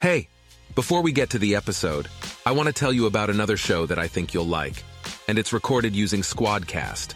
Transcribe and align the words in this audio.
Hey, 0.00 0.28
before 0.76 1.02
we 1.02 1.10
get 1.10 1.30
to 1.30 1.40
the 1.40 1.56
episode, 1.56 2.06
I 2.46 2.52
want 2.52 2.68
to 2.68 2.72
tell 2.72 2.92
you 2.92 3.06
about 3.06 3.30
another 3.30 3.56
show 3.56 3.84
that 3.86 3.98
I 3.98 4.06
think 4.06 4.32
you'll 4.32 4.46
like, 4.46 4.84
and 5.26 5.40
it's 5.40 5.52
recorded 5.52 5.96
using 5.96 6.20
Squadcast. 6.20 7.14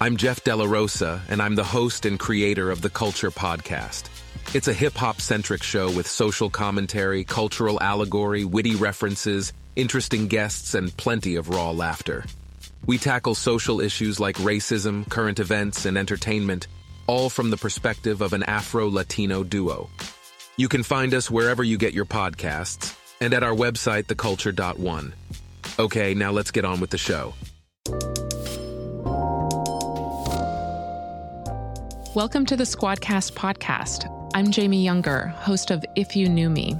I'm 0.00 0.16
Jeff 0.16 0.42
Della 0.42 0.66
Rosa, 0.66 1.22
and 1.28 1.40
I'm 1.40 1.54
the 1.54 1.62
host 1.62 2.06
and 2.06 2.18
creator 2.18 2.72
of 2.72 2.82
the 2.82 2.90
Culture 2.90 3.30
Podcast. 3.30 4.08
It's 4.52 4.66
a 4.66 4.72
hip 4.72 4.94
hop 4.94 5.20
centric 5.20 5.62
show 5.62 5.92
with 5.92 6.08
social 6.08 6.50
commentary, 6.50 7.22
cultural 7.22 7.80
allegory, 7.80 8.44
witty 8.44 8.74
references, 8.74 9.52
interesting 9.76 10.26
guests, 10.26 10.74
and 10.74 10.96
plenty 10.96 11.36
of 11.36 11.50
raw 11.50 11.70
laughter. 11.70 12.24
We 12.84 12.98
tackle 12.98 13.36
social 13.36 13.80
issues 13.80 14.18
like 14.18 14.38
racism, 14.38 15.08
current 15.08 15.38
events, 15.38 15.86
and 15.86 15.96
entertainment, 15.96 16.66
all 17.06 17.30
from 17.30 17.50
the 17.50 17.56
perspective 17.56 18.22
of 18.22 18.32
an 18.32 18.42
Afro 18.42 18.90
Latino 18.90 19.44
duo. 19.44 19.88
You 20.56 20.68
can 20.68 20.84
find 20.84 21.12
us 21.14 21.28
wherever 21.28 21.64
you 21.64 21.76
get 21.76 21.94
your 21.94 22.04
podcasts 22.04 22.96
and 23.20 23.34
at 23.34 23.42
our 23.42 23.54
website, 23.54 24.04
theculture.one. 24.04 25.12
Okay, 25.80 26.14
now 26.14 26.30
let's 26.30 26.52
get 26.52 26.64
on 26.64 26.78
with 26.78 26.90
the 26.90 26.98
show. 26.98 27.34
Welcome 32.14 32.46
to 32.46 32.54
the 32.54 32.62
Squadcast 32.62 33.32
podcast. 33.32 34.08
I'm 34.32 34.52
Jamie 34.52 34.86
Yuenger, 34.86 35.32
host 35.32 35.72
of 35.72 35.84
If 35.96 36.14
You 36.14 36.28
Knew 36.28 36.48
Me. 36.48 36.76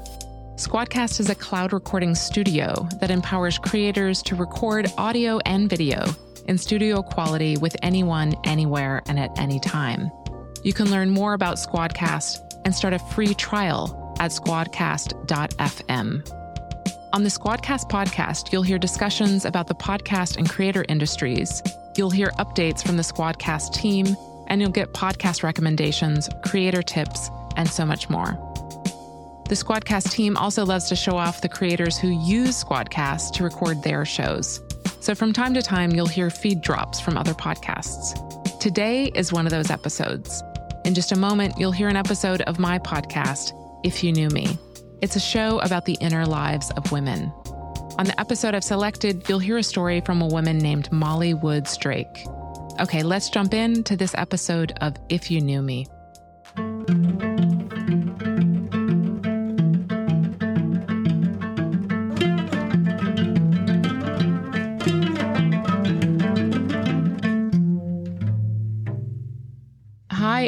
Squadcast 0.54 1.18
is 1.18 1.28
a 1.28 1.34
cloud 1.34 1.72
recording 1.72 2.14
studio 2.14 2.86
that 3.00 3.10
empowers 3.10 3.58
creators 3.58 4.22
to 4.22 4.36
record 4.36 4.86
audio 4.96 5.40
and 5.46 5.68
video 5.68 6.04
in 6.46 6.58
studio 6.58 7.02
quality 7.02 7.56
with 7.56 7.74
anyone, 7.82 8.36
anywhere, 8.44 9.02
and 9.08 9.18
at 9.18 9.36
any 9.36 9.58
time. 9.58 10.12
You 10.62 10.72
can 10.72 10.92
learn 10.92 11.10
more 11.10 11.34
about 11.34 11.56
Squadcast 11.56 12.53
and 12.64 12.74
start 12.74 12.94
a 12.94 12.98
free 12.98 13.34
trial 13.34 14.16
at 14.20 14.30
squadcast.fm. 14.30 16.30
On 17.12 17.22
the 17.22 17.28
Squadcast 17.28 17.88
podcast, 17.88 18.52
you'll 18.52 18.62
hear 18.62 18.78
discussions 18.78 19.44
about 19.44 19.68
the 19.68 19.74
podcast 19.74 20.36
and 20.36 20.50
creator 20.50 20.84
industries. 20.88 21.62
You'll 21.96 22.10
hear 22.10 22.28
updates 22.40 22.84
from 22.84 22.96
the 22.96 23.04
Squadcast 23.04 23.72
team, 23.72 24.16
and 24.48 24.60
you'll 24.60 24.70
get 24.70 24.92
podcast 24.92 25.44
recommendations, 25.44 26.28
creator 26.44 26.82
tips, 26.82 27.30
and 27.56 27.68
so 27.68 27.86
much 27.86 28.10
more. 28.10 28.32
The 29.48 29.54
Squadcast 29.54 30.10
team 30.10 30.36
also 30.36 30.64
loves 30.64 30.88
to 30.88 30.96
show 30.96 31.16
off 31.16 31.40
the 31.40 31.48
creators 31.48 31.98
who 31.98 32.08
use 32.08 32.64
Squadcast 32.64 33.32
to 33.34 33.44
record 33.44 33.82
their 33.82 34.04
shows. 34.04 34.60
So 35.00 35.14
from 35.14 35.32
time 35.32 35.54
to 35.54 35.62
time, 35.62 35.92
you'll 35.92 36.06
hear 36.06 36.30
feed 36.30 36.62
drops 36.62 36.98
from 36.98 37.16
other 37.16 37.34
podcasts. 37.34 38.58
Today 38.58 39.12
is 39.14 39.32
one 39.32 39.46
of 39.46 39.52
those 39.52 39.70
episodes. 39.70 40.42
In 40.84 40.94
just 40.94 41.12
a 41.12 41.16
moment, 41.16 41.54
you'll 41.58 41.72
hear 41.72 41.88
an 41.88 41.96
episode 41.96 42.42
of 42.42 42.58
my 42.58 42.78
podcast, 42.78 43.52
If 43.84 44.04
You 44.04 44.12
Knew 44.12 44.28
Me. 44.28 44.58
It's 45.00 45.16
a 45.16 45.20
show 45.20 45.58
about 45.60 45.86
the 45.86 45.96
inner 45.98 46.26
lives 46.26 46.70
of 46.72 46.92
women. 46.92 47.32
On 47.98 48.04
the 48.04 48.20
episode 48.20 48.54
I've 48.54 48.64
selected, 48.64 49.26
you'll 49.26 49.38
hear 49.38 49.56
a 49.56 49.62
story 49.62 50.02
from 50.02 50.20
a 50.20 50.26
woman 50.26 50.58
named 50.58 50.92
Mali 50.92 51.32
Woods 51.32 51.74
Drake. 51.78 52.26
Okay, 52.80 53.02
let's 53.02 53.30
jump 53.30 53.54
into 53.54 53.96
this 53.96 54.14
episode 54.18 54.76
of 54.82 54.94
If 55.08 55.30
You 55.30 55.40
Knew 55.40 55.62
Me. 55.62 55.86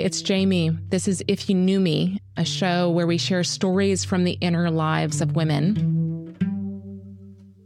It's 0.04 0.20
Jamie. 0.20 0.70
This 0.90 1.08
is 1.08 1.24
If 1.26 1.48
You 1.48 1.56
Knew 1.56 1.80
Me, 1.80 2.20
a 2.36 2.44
show 2.44 2.90
where 2.90 3.06
we 3.06 3.16
share 3.16 3.42
stories 3.42 4.04
from 4.04 4.24
the 4.24 4.32
inner 4.42 4.70
lives 4.70 5.22
of 5.22 5.34
women. 5.34 6.36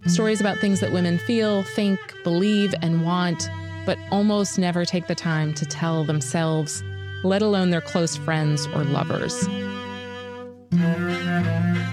Stories 0.07 0.41
about 0.41 0.59
things 0.59 0.79
that 0.79 0.93
women 0.93 1.19
feel, 1.19 1.65
think, 1.65 1.99
believe, 2.23 2.73
and 2.83 3.05
want, 3.05 3.51
but 3.85 3.99
almost 4.13 4.61
never 4.61 4.85
take 4.85 5.09
the 5.09 5.15
time 5.17 5.53
to 5.55 5.67
tell 5.67 6.05
themselves, 6.05 6.85
let 7.25 7.43
alone 7.43 7.71
their 7.71 7.81
close 7.81 8.17
friends 8.17 8.67
or 8.69 8.85
lovers. 8.85 9.49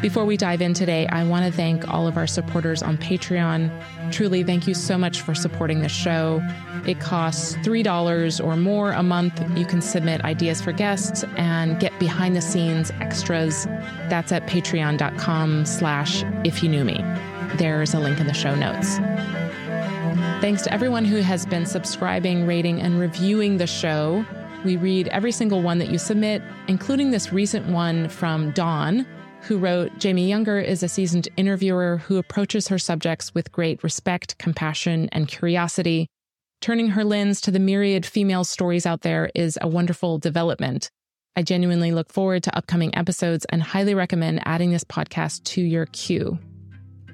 Before 0.01 0.25
we 0.25 0.37
dive 0.37 0.61
in 0.61 0.75
today, 0.75 1.07
I 1.07 1.23
want 1.23 1.45
to 1.47 1.51
thank 1.51 1.91
all 1.91 2.07
of 2.07 2.15
our 2.15 2.27
supporters 2.27 2.83
on 2.83 2.97
Patreon. 2.97 3.71
Truly, 4.11 4.43
thank 4.43 4.67
you 4.67 4.73
so 4.73 4.97
much 4.97 5.21
for 5.21 5.35
supporting 5.35 5.81
the 5.81 5.89
show. 5.89 6.41
It 6.85 6.99
costs 6.99 7.55
$3 7.57 8.43
or 8.43 8.55
more 8.55 8.91
a 8.91 9.03
month. 9.03 9.41
You 9.57 9.65
can 9.65 9.81
submit 9.81 10.21
ideas 10.21 10.61
for 10.61 10.71
guests 10.71 11.23
and 11.35 11.79
get 11.79 11.97
behind 11.99 12.35
the 12.35 12.41
scenes 12.41 12.91
extras. 13.01 13.65
That's 14.09 14.31
at 14.31 14.47
patreon.com 14.47 15.65
slash 15.65 16.23
if 16.43 16.63
you 16.63 16.69
knew 16.69 16.85
me. 16.85 17.03
There's 17.57 17.93
a 17.93 17.99
link 17.99 18.19
in 18.19 18.27
the 18.27 18.33
show 18.33 18.55
notes. 18.55 18.97
Thanks 20.41 20.61
to 20.63 20.73
everyone 20.73 21.03
who 21.03 21.17
has 21.17 21.45
been 21.45 21.65
subscribing, 21.65 22.45
rating, 22.45 22.79
and 22.79 22.99
reviewing 22.99 23.57
the 23.57 23.67
show. 23.67 24.25
We 24.63 24.77
read 24.77 25.07
every 25.09 25.31
single 25.31 25.61
one 25.61 25.79
that 25.79 25.89
you 25.89 25.97
submit, 25.97 26.41
including 26.67 27.11
this 27.11 27.33
recent 27.33 27.67
one 27.67 28.07
from 28.09 28.51
Dawn, 28.51 29.05
who 29.47 29.57
wrote 29.57 29.97
Jamie 29.97 30.29
Yuenger 30.29 30.61
is 30.61 30.83
a 30.83 30.89
seasoned 30.89 31.29
interviewer 31.37 31.97
who 32.05 32.17
approaches 32.17 32.67
her 32.67 32.77
subjects 32.77 33.33
with 33.33 33.51
great 33.53 33.81
respect, 33.81 34.37
compassion, 34.37 35.07
and 35.13 35.29
curiosity. 35.29 36.07
Turning 36.59 36.89
her 36.89 37.05
lens 37.05 37.39
to 37.39 37.51
the 37.51 37.59
myriad 37.59 38.05
female 38.05 38.43
stories 38.43 38.85
out 38.85 39.03
there 39.03 39.29
is 39.33 39.57
a 39.61 39.67
wonderful 39.67 40.17
development. 40.17 40.91
I 41.37 41.43
genuinely 41.43 41.93
look 41.93 42.11
forward 42.11 42.43
to 42.43 42.57
upcoming 42.57 42.93
episodes 42.93 43.45
and 43.45 43.63
highly 43.63 43.93
recommend 43.93 44.41
adding 44.45 44.71
this 44.71 44.83
podcast 44.83 45.43
to 45.45 45.61
your 45.61 45.85
queue. 45.87 46.37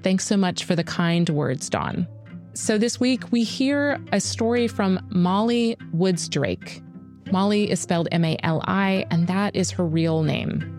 Thanks 0.01 0.25
so 0.25 0.35
much 0.35 0.63
for 0.63 0.75
the 0.75 0.83
kind 0.83 1.29
words, 1.29 1.69
Dawn. 1.69 2.07
So, 2.55 2.79
this 2.79 2.99
week 2.99 3.31
we 3.31 3.43
hear 3.43 3.99
a 4.11 4.19
story 4.19 4.67
from 4.67 4.99
Mali 5.09 5.77
Woods 5.91 6.27
Drake. 6.27 6.81
Mali 7.31 7.69
is 7.69 7.79
spelled 7.79 8.07
M 8.11 8.25
A 8.25 8.37
L 8.41 8.63
I, 8.65 9.05
and 9.11 9.27
that 9.27 9.55
is 9.55 9.69
her 9.71 9.85
real 9.85 10.23
name. 10.23 10.72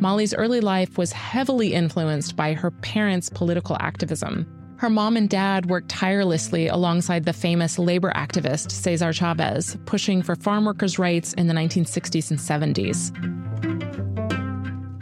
Mali's 0.00 0.32
early 0.32 0.60
life 0.60 0.96
was 0.96 1.12
heavily 1.12 1.74
influenced 1.74 2.34
by 2.34 2.54
her 2.54 2.70
parents' 2.70 3.28
political 3.28 3.76
activism. 3.80 4.46
Her 4.78 4.88
mom 4.88 5.18
and 5.18 5.28
dad 5.28 5.66
worked 5.66 5.90
tirelessly 5.90 6.68
alongside 6.68 7.26
the 7.26 7.34
famous 7.34 7.78
labor 7.78 8.10
activist 8.16 8.72
Cesar 8.72 9.12
Chavez, 9.12 9.76
pushing 9.84 10.22
for 10.22 10.36
farm 10.36 10.64
workers' 10.64 10.98
rights 10.98 11.34
in 11.34 11.48
the 11.48 11.52
1960s 11.52 12.30
and 12.30 12.40
70s. 12.40 13.14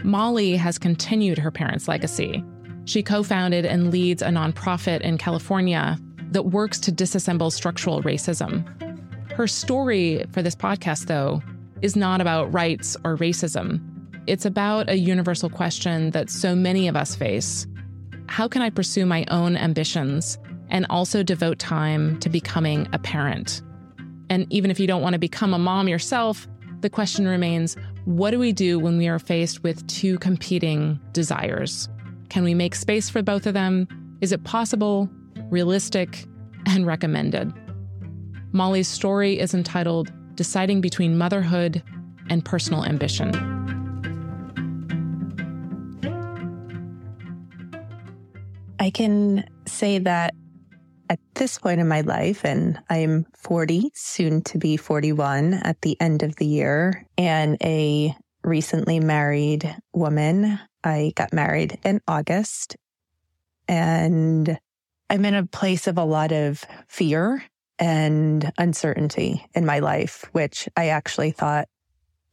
Molly 0.05 0.57
has 0.57 0.79
continued 0.79 1.39
her 1.39 1.53
parents' 1.53 1.87
legacy. 1.87 2.43
She 2.85 3.05
co 3.05 3.23
founded 3.23 3.65
and 3.65 3.93
leads 3.93 4.21
a 4.21 4.31
nonprofit 4.31 5.03
in 5.03 5.17
California 5.17 5.97
that 6.33 6.47
works 6.47 6.81
to 6.81 6.91
disassemble 6.91 7.53
structural 7.53 8.03
racism. 8.03 8.67
Her 9.31 9.47
story 9.47 10.25
for 10.33 10.43
this 10.43 10.57
podcast, 10.57 11.07
though, 11.07 11.41
is 11.83 11.95
not 11.95 12.21
about 12.21 12.53
rights 12.53 12.97
or 13.05 13.17
racism. 13.17 13.81
It's 14.29 14.45
about 14.45 14.91
a 14.91 14.99
universal 14.99 15.49
question 15.49 16.11
that 16.11 16.29
so 16.29 16.55
many 16.55 16.87
of 16.87 16.97
us 16.97 17.17
face 17.17 17.67
How 18.27 18.47
can 18.47 18.61
I 18.61 18.69
pursue 18.69 19.07
my 19.07 19.25
own 19.31 19.57
ambitions 19.57 20.37
and 20.69 20.85
also 20.91 21.23
devote 21.23 21.59
time 21.59 22.21
to 22.21 22.29
becoming 22.29 22.87
a 22.93 22.99
parent? 22.99 23.63
And 24.29 24.47
even 24.53 24.71
if 24.71 24.79
you 24.79 24.87
don't 24.87 25.01
want 25.01 25.15
to 25.15 25.19
become 25.19 25.55
a 25.55 25.59
mom 25.59 25.89
yourself, 25.89 26.47
the 26.81 26.91
question 26.91 27.27
remains 27.27 27.75
what 28.05 28.33
do 28.33 28.39
we 28.39 28.53
do 28.53 28.79
when 28.79 28.99
we 28.99 29.09
are 29.09 29.19
faced 29.19 29.63
with 29.63 29.87
two 29.87 30.19
competing 30.19 31.01
desires? 31.13 31.89
Can 32.29 32.45
we 32.45 32.53
make 32.53 32.75
space 32.75 33.09
for 33.09 33.23
both 33.23 33.47
of 33.47 33.55
them? 33.55 33.89
Is 34.21 34.31
it 34.31 34.45
possible, 34.45 35.09
realistic, 35.49 36.27
and 36.67 36.87
recommended? 36.87 37.51
Mali's 38.53 38.89
story 38.89 39.39
is 39.39 39.55
entitled 39.55 40.13
Deciding 40.35 40.83
Between 40.83 41.17
Motherhood 41.17 41.83
and 42.29 42.45
Personal 42.45 42.85
Ambition. 42.85 43.58
I 48.89 48.91
can 48.91 49.45
say 49.67 49.99
that 49.99 50.33
at 51.11 51.19
this 51.35 51.59
point 51.59 51.79
in 51.79 51.89
my 51.89 52.01
life, 52.01 52.43
and 52.43 52.81
I'm 52.89 53.27
40, 53.37 53.91
soon 53.93 54.41
to 54.45 54.57
be 54.57 54.79
41 54.79 55.53
at 55.53 55.83
the 55.83 56.01
end 56.01 56.23
of 56.23 56.37
the 56.37 56.47
year, 56.47 57.05
and 57.19 57.59
a 57.63 58.17
recently 58.43 58.99
married 58.99 59.77
woman. 59.93 60.59
I 60.83 61.13
got 61.17 61.35
married 61.35 61.79
in 61.85 62.01
August, 62.09 62.79
and 63.69 64.59
I'm 65.11 65.25
in 65.27 65.35
a 65.35 65.45
place 65.45 65.87
of 65.87 65.99
a 65.99 66.05
lot 66.05 66.33
of 66.33 66.65
fear 66.89 67.45
and 67.79 68.51
uncertainty 68.57 69.47
in 69.55 69.67
my 69.67 69.81
life, 69.81 70.25
which 70.33 70.67
I 70.79 70.89
actually 70.89 71.33
thought 71.33 71.69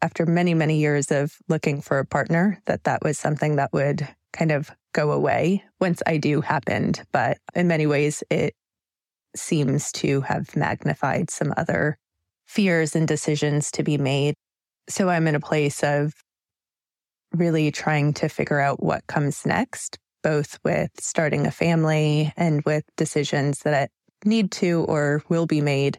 after 0.02 0.26
many, 0.26 0.54
many 0.54 0.78
years 0.78 1.12
of 1.12 1.36
looking 1.50 1.82
for 1.82 2.00
a 2.00 2.06
partner 2.06 2.62
that 2.66 2.86
that 2.86 3.04
was 3.04 3.20
something 3.20 3.58
that 3.58 3.74
would 3.74 4.08
kind 4.32 4.54
of 4.54 4.72
go 4.96 5.12
away 5.12 5.64
once 5.82 6.02
I 6.08 6.18
do 6.18 6.42
happened. 6.42 7.04
But 7.12 7.38
in 7.54 7.68
many 7.68 7.86
ways, 7.86 8.24
it 8.32 8.56
seems 9.36 9.92
to 9.92 10.22
have 10.22 10.56
magnified 10.56 11.30
some 11.30 11.54
other 11.58 11.98
fears 12.48 12.96
and 12.96 13.08
decisions 13.08 13.70
to 13.72 13.84
be 13.84 13.98
made. 13.98 14.36
So 14.88 15.10
I'm 15.10 15.28
in 15.28 15.36
a 15.36 15.40
place 15.40 15.84
of 15.84 16.14
really 17.34 17.70
trying 17.72 18.14
to 18.14 18.30
figure 18.30 18.62
out 18.62 18.82
what 18.82 19.06
comes 19.08 19.46
next, 19.46 19.98
both 20.24 20.58
with 20.64 20.92
starting 20.98 21.46
a 21.46 21.52
family 21.52 22.32
and 22.38 22.64
with 22.64 22.86
decisions 22.96 23.60
that 23.60 23.90
need 24.24 24.52
to 24.52 24.86
or 24.88 25.22
will 25.28 25.46
be 25.46 25.60
made 25.60 25.98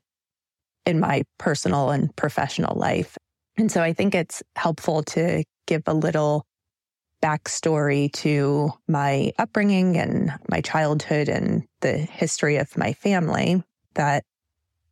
in 0.86 0.98
my 0.98 1.24
personal 1.38 1.90
and 1.90 2.14
professional 2.16 2.78
life. 2.78 3.18
And 3.58 3.70
so 3.70 3.82
I 3.82 3.92
think 3.92 4.14
it's 4.14 4.42
helpful 4.54 5.02
to 5.02 5.44
give 5.66 5.82
a 5.86 5.94
little 5.94 6.45
backstory 7.26 8.12
to 8.12 8.70
my 8.86 9.32
upbringing 9.36 9.96
and 9.96 10.32
my 10.48 10.60
childhood 10.60 11.28
and 11.28 11.66
the 11.80 11.96
history 11.98 12.56
of 12.56 12.76
my 12.76 12.92
family 12.92 13.60
that 13.94 14.22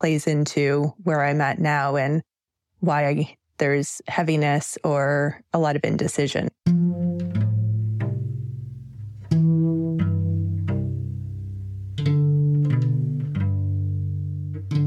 plays 0.00 0.26
into 0.26 0.92
where 1.04 1.24
I'm 1.24 1.40
at 1.40 1.60
now 1.60 1.94
and 1.94 2.22
why 2.80 3.36
there's 3.58 4.02
heaviness 4.08 4.76
or 4.82 5.40
a 5.52 5.60
lot 5.60 5.76
of 5.76 5.84
indecision. 5.84 6.48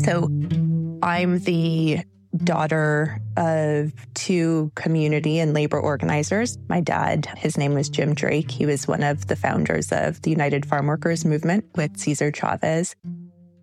So 0.04 0.30
I'm 1.02 1.40
the 1.40 2.04
daughter 2.38 3.20
of 3.36 3.94
two 4.14 4.72
community 4.76 5.40
and 5.40 5.54
labor 5.54 5.80
organizers. 5.80 6.58
My 6.70 6.82
dad, 6.82 7.28
his 7.38 7.58
name 7.58 7.74
was 7.74 7.90
Jim 7.90 8.14
Drake. 8.14 8.52
He 8.52 8.66
was 8.66 8.88
one 8.88 9.04
of 9.04 9.28
the 9.28 9.36
founders 9.36 9.92
of 9.92 10.22
the 10.22 10.30
United 10.30 10.66
Farm 10.66 10.88
Workers 10.88 11.26
Movement 11.26 11.66
with 11.76 11.98
Cesar 11.98 12.32
Chavez. 12.32 12.96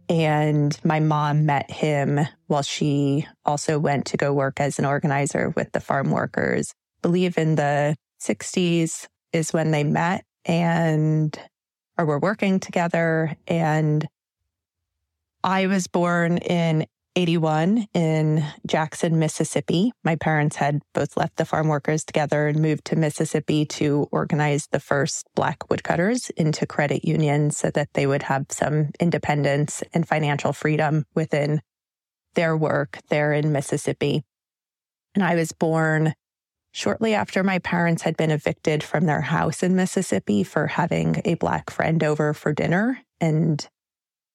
And 0.09 0.79
my 0.85 1.01
mom 1.01 1.47
met 1.47 1.71
him 1.71 2.21
while 2.47 2.63
she 2.63 3.27
also 3.45 3.79
went 3.79 4.07
to 4.07 4.17
go 4.17 4.33
work 4.33 4.61
as 4.61 4.79
an 4.79 4.85
organizer 4.85 5.51
with 5.57 5.73
the 5.73 5.81
farm 5.81 6.11
workers. 6.11 6.73
I 6.99 7.09
believe 7.09 7.39
in 7.39 7.55
the 7.55 7.97
60s 8.21 9.07
is 9.33 9.53
when 9.53 9.71
they 9.71 9.85
met 9.85 10.25
and 10.45 11.39
or 11.99 12.05
were 12.05 12.19
working 12.19 12.61
together. 12.61 13.35
And 13.47 14.07
I 15.43 15.67
was 15.67 15.87
born 15.87 16.39
in 16.39 16.87
81 17.17 17.87
in 17.95 18.45
Jackson, 18.67 19.19
Mississippi. 19.19 19.93
My 20.03 20.17
parents 20.17 20.57
had 20.57 20.83
both 20.95 21.17
left 21.17 21.37
the 21.37 21.45
farm 21.45 21.69
workers 21.69 22.05
together 22.05 22.49
and 22.49 22.61
moved 22.61 22.85
to 22.87 22.97
Mississippi 22.97 23.65
to 23.67 24.09
organize 24.11 24.67
the 24.71 24.81
first 24.81 25.27
Black 25.35 25.71
woodcutters 25.71 26.31
into 26.31 26.67
credit 26.67 27.05
unions 27.05 27.57
so 27.57 27.71
that 27.71 27.93
they 27.95 28.07
would 28.07 28.25
have 28.25 28.47
some 28.51 28.91
independence 28.99 29.83
and 29.93 30.09
financial 30.09 30.53
freedom 30.53 31.05
within 31.15 31.61
their 32.35 32.57
work 32.57 32.99
there 33.09 33.33
in 33.33 33.53
Mississippi. 33.53 34.25
And 35.15 35.23
I 35.23 35.37
was 35.37 35.53
born 35.53 36.15
shortly 36.73 37.15
after 37.15 37.45
my 37.45 37.61
parents 37.61 38.03
had 38.03 38.17
been 38.17 38.33
evicted 38.33 38.83
from 38.83 39.07
their 39.07 39.21
house 39.21 39.63
in 39.63 39.77
Mississippi 39.77 40.43
for 40.43 40.67
having 40.67 41.23
a 41.25 41.35
Black 41.35 41.71
friend 41.71 42.03
over 42.03 42.35
for 42.35 42.53
dinner. 42.53 43.01
And 43.21 43.65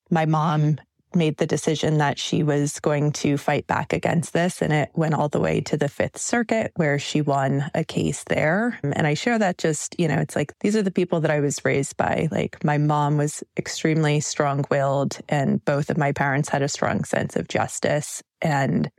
my 0.10 0.26
mom 0.26 0.78
made 1.16 1.38
the 1.38 1.48
decision 1.48 1.98
that 1.98 2.20
she 2.20 2.44
was 2.44 2.80
going 2.80 3.12
to 3.12 3.38
fight 3.38 3.68
back 3.68 3.94
against 3.94 4.34
this. 4.34 4.62
And 4.62 4.72
it 4.72 4.90
went 4.94 5.14
all 5.14 5.30
the 5.30 5.40
way 5.40 5.62
to 5.62 5.78
the 5.78 5.90
Fifth 5.90 6.18
Circuit, 6.18 6.72
where 6.76 7.00
she 7.00 7.22
won 7.22 7.70
a 7.74 7.84
case 7.84 8.24
there. 8.26 8.80
And 8.84 9.08
I 9.08 9.14
share 9.14 9.40
that 9.40 9.58
just, 9.58 10.00
you 10.00 10.08
know, 10.08 10.18
it's 10.18 10.36
like 10.36 10.54
these 10.60 10.76
are 10.76 10.84
the 10.84 10.92
people 10.92 11.20
that 11.22 11.32
I 11.32 11.40
was 11.40 11.64
raised 11.66 11.98
by. 11.98 12.28
Like 12.32 12.64
my 12.64 12.78
mom 12.78 13.18
was 13.18 13.44
extremely 13.58 14.20
strong 14.20 14.66
willed, 14.70 15.18
and 15.28 15.64
both 15.66 15.90
of 15.90 15.98
my 15.98 16.12
parents 16.12 16.50
had 16.50 16.62
a 16.62 16.68
strong 16.68 17.04
sense 17.04 17.36
of 17.36 17.48
justice 17.48 18.22
and 18.42 18.92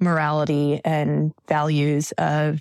morality 0.00 0.80
and 0.84 1.32
values 1.48 2.12
of 2.12 2.60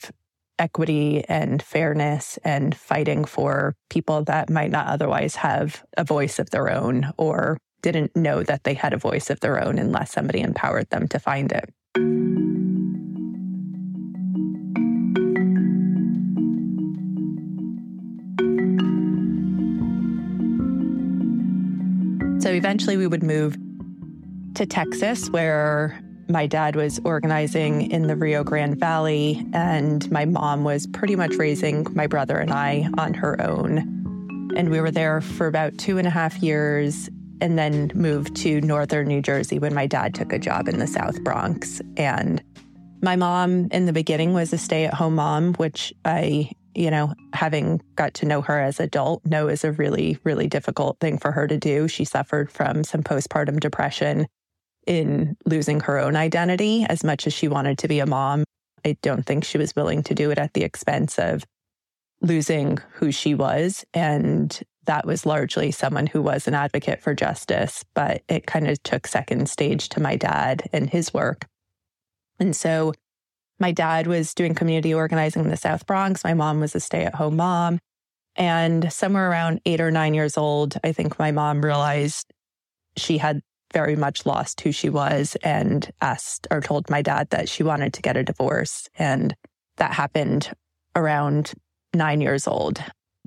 equity 0.59 1.24
and 1.30 1.62
fairness 1.62 2.39
and 2.44 2.75
fighting 2.75 3.25
for 3.25 3.75
people 3.89 4.24
that 4.24 4.50
might 4.50 4.71
not 4.71 4.88
otherwise 4.88 5.36
have 5.36 5.83
a 5.98 6.04
voice 6.04 6.39
of 6.39 6.50
their 6.50 6.71
own 6.71 7.12
or 7.18 7.57
didn't 7.81 8.15
know 8.15 8.44
that 8.44 8.63
they 8.63 8.74
had 8.74 8.94
a 8.94 8.97
voice 8.97 9.29
of 9.29 9.39
their 9.39 9.63
own 9.63 9.77
unless 9.77 10.12
somebody 10.12 10.41
empowered 10.41 10.89
them 10.89 11.07
to 11.09 11.19
find 11.19 11.51
it. 11.51 11.74
So 22.41 22.51
eventually 22.53 22.97
we 22.97 23.07
would 23.07 23.24
move 23.24 23.57
to 24.56 24.65
Texas, 24.65 25.30
where 25.30 26.00
my 26.30 26.47
dad 26.47 26.75
was 26.75 27.00
organizing 27.03 27.91
in 27.91 28.07
the 28.07 28.15
Rio 28.15 28.44
Grande 28.44 28.80
Valley, 28.80 29.45
and 29.53 30.09
my 30.12 30.25
mom 30.25 30.63
was 30.63 30.88
pretty 30.88 31.15
much 31.15 31.33
raising 31.35 31.85
my 31.94 32.07
brother 32.07 32.38
and 32.38 32.51
I 32.51 32.89
on 32.97 33.13
her 33.13 33.41
own. 33.41 33.80
And 34.56 34.69
we 34.69 34.80
were 34.81 34.91
there 34.91 35.21
for 35.21 35.47
about 35.47 35.77
two 35.77 35.97
and 35.97 36.07
a 36.07 36.09
half 36.09 36.41
years 36.41 37.09
and 37.42 37.57
then 37.57 37.92
moved 37.94 38.36
to 38.38 38.62
northern 38.62 39.07
New 39.07 39.22
Jersey 39.22 39.60
when 39.60 39.74
my 39.74 39.88
dad 39.88 40.16
took 40.16 40.34
a 40.34 40.39
job 40.39 40.68
in 40.68 40.80
the 40.80 40.88
South 40.88 41.24
Bronx. 41.24 41.81
And 41.95 42.44
my 43.01 43.16
mom 43.16 43.68
in 43.72 43.86
the 43.86 43.94
beginning 43.94 44.34
was 44.34 44.54
a 44.54 44.57
stay 44.57 44.86
at 44.86 44.94
home 44.94 45.16
mom, 45.16 45.54
which 45.56 45.94
I, 46.06 46.51
you 46.74 46.89
know, 46.89 47.13
having 47.34 47.81
got 47.95 48.13
to 48.16 48.25
know 48.25 48.42
her 48.42 48.60
as 48.60 48.80
adult, 48.80 49.25
know 49.25 49.48
is 49.48 49.63
a 49.63 49.72
really, 49.72 50.18
really 50.24 50.48
difficult 50.48 51.00
thing 51.00 51.18
for 51.18 51.31
her 51.31 51.48
to 51.48 51.57
do. 51.57 51.88
She 51.88 52.06
suffered 52.06 52.51
from 52.51 52.84
some 52.84 53.04
postpartum 53.04 53.60
depression 53.60 54.28
in 54.88 55.36
losing 55.45 55.81
her 55.81 56.00
own 56.00 56.16
identity 56.16 56.86
as 56.90 57.04
much 57.04 57.28
as 57.28 57.33
she 57.33 57.48
wanted 57.48 57.78
to 57.80 57.88
be 57.88 58.00
a 58.00 58.06
mom. 58.06 58.44
I 58.86 58.98
don't 59.01 59.25
think 59.25 59.44
she 59.44 59.57
was 59.57 59.75
willing 59.75 60.01
to 60.04 60.16
do 60.16 60.31
it 60.31 60.38
at 60.38 60.54
the 60.54 60.63
expense 60.63 61.19
of 61.19 61.44
losing 62.22 62.80
who 62.94 63.12
she 63.12 63.36
was. 63.36 63.86
And 63.94 64.57
that 64.88 65.06
was 65.06 65.25
largely 65.25 65.72
someone 65.72 66.07
who 66.07 66.22
was 66.22 66.48
an 66.48 66.54
advocate 66.54 67.01
for 67.01 67.13
justice, 67.13 67.86
but 67.94 68.24
it 68.28 68.48
kind 68.48 68.68
of 68.68 68.81
took 68.84 69.06
second 69.06 69.50
stage 69.50 69.89
to 69.89 70.01
my 70.01 70.16
dad 70.16 70.68
and 70.74 70.89
his 70.89 71.13
work. 71.13 71.45
And 72.39 72.56
so 72.56 72.94
my 73.60 73.72
dad 73.72 74.07
was 74.07 74.34
doing 74.34 74.56
community 74.56 74.94
organizing 74.94 75.44
in 75.44 75.50
the 75.50 75.57
South 75.57 75.86
Bronx. 75.86 76.24
My 76.24 76.34
mom 76.34 76.60
was 76.60 76.75
a 76.75 76.80
stay 76.80 77.06
at 77.06 77.16
home 77.16 77.36
mom. 77.36 77.80
And 78.36 78.92
somewhere 78.92 79.30
around 79.30 79.62
eight 79.66 79.81
or 79.81 79.92
nine 79.92 80.13
years 80.13 80.38
old, 80.38 80.78
I 80.84 80.92
think 80.92 81.18
my 81.18 81.31
mom 81.31 81.63
realized 81.63 82.31
she 82.95 83.18
had 83.18 83.42
very 83.74 83.95
much 83.95 84.25
lost 84.25 84.62
who 84.62 84.72
she 84.72 84.90
was 84.90 85.36
and 85.44 85.90
asked 86.01 86.48
or 86.51 86.62
told 86.62 86.90
my 86.90 87.01
dad 87.01 87.30
that 87.31 87.50
she 87.50 87.63
wanted 87.63 87.94
to 87.94 88.01
get 88.01 88.16
a 88.16 88.24
divorce. 88.24 88.88
And 88.98 89.36
that 89.78 89.94
happened 89.94 90.51
around 90.95 91.54
nine 91.94 92.22
years 92.22 92.48
old, 92.48 92.81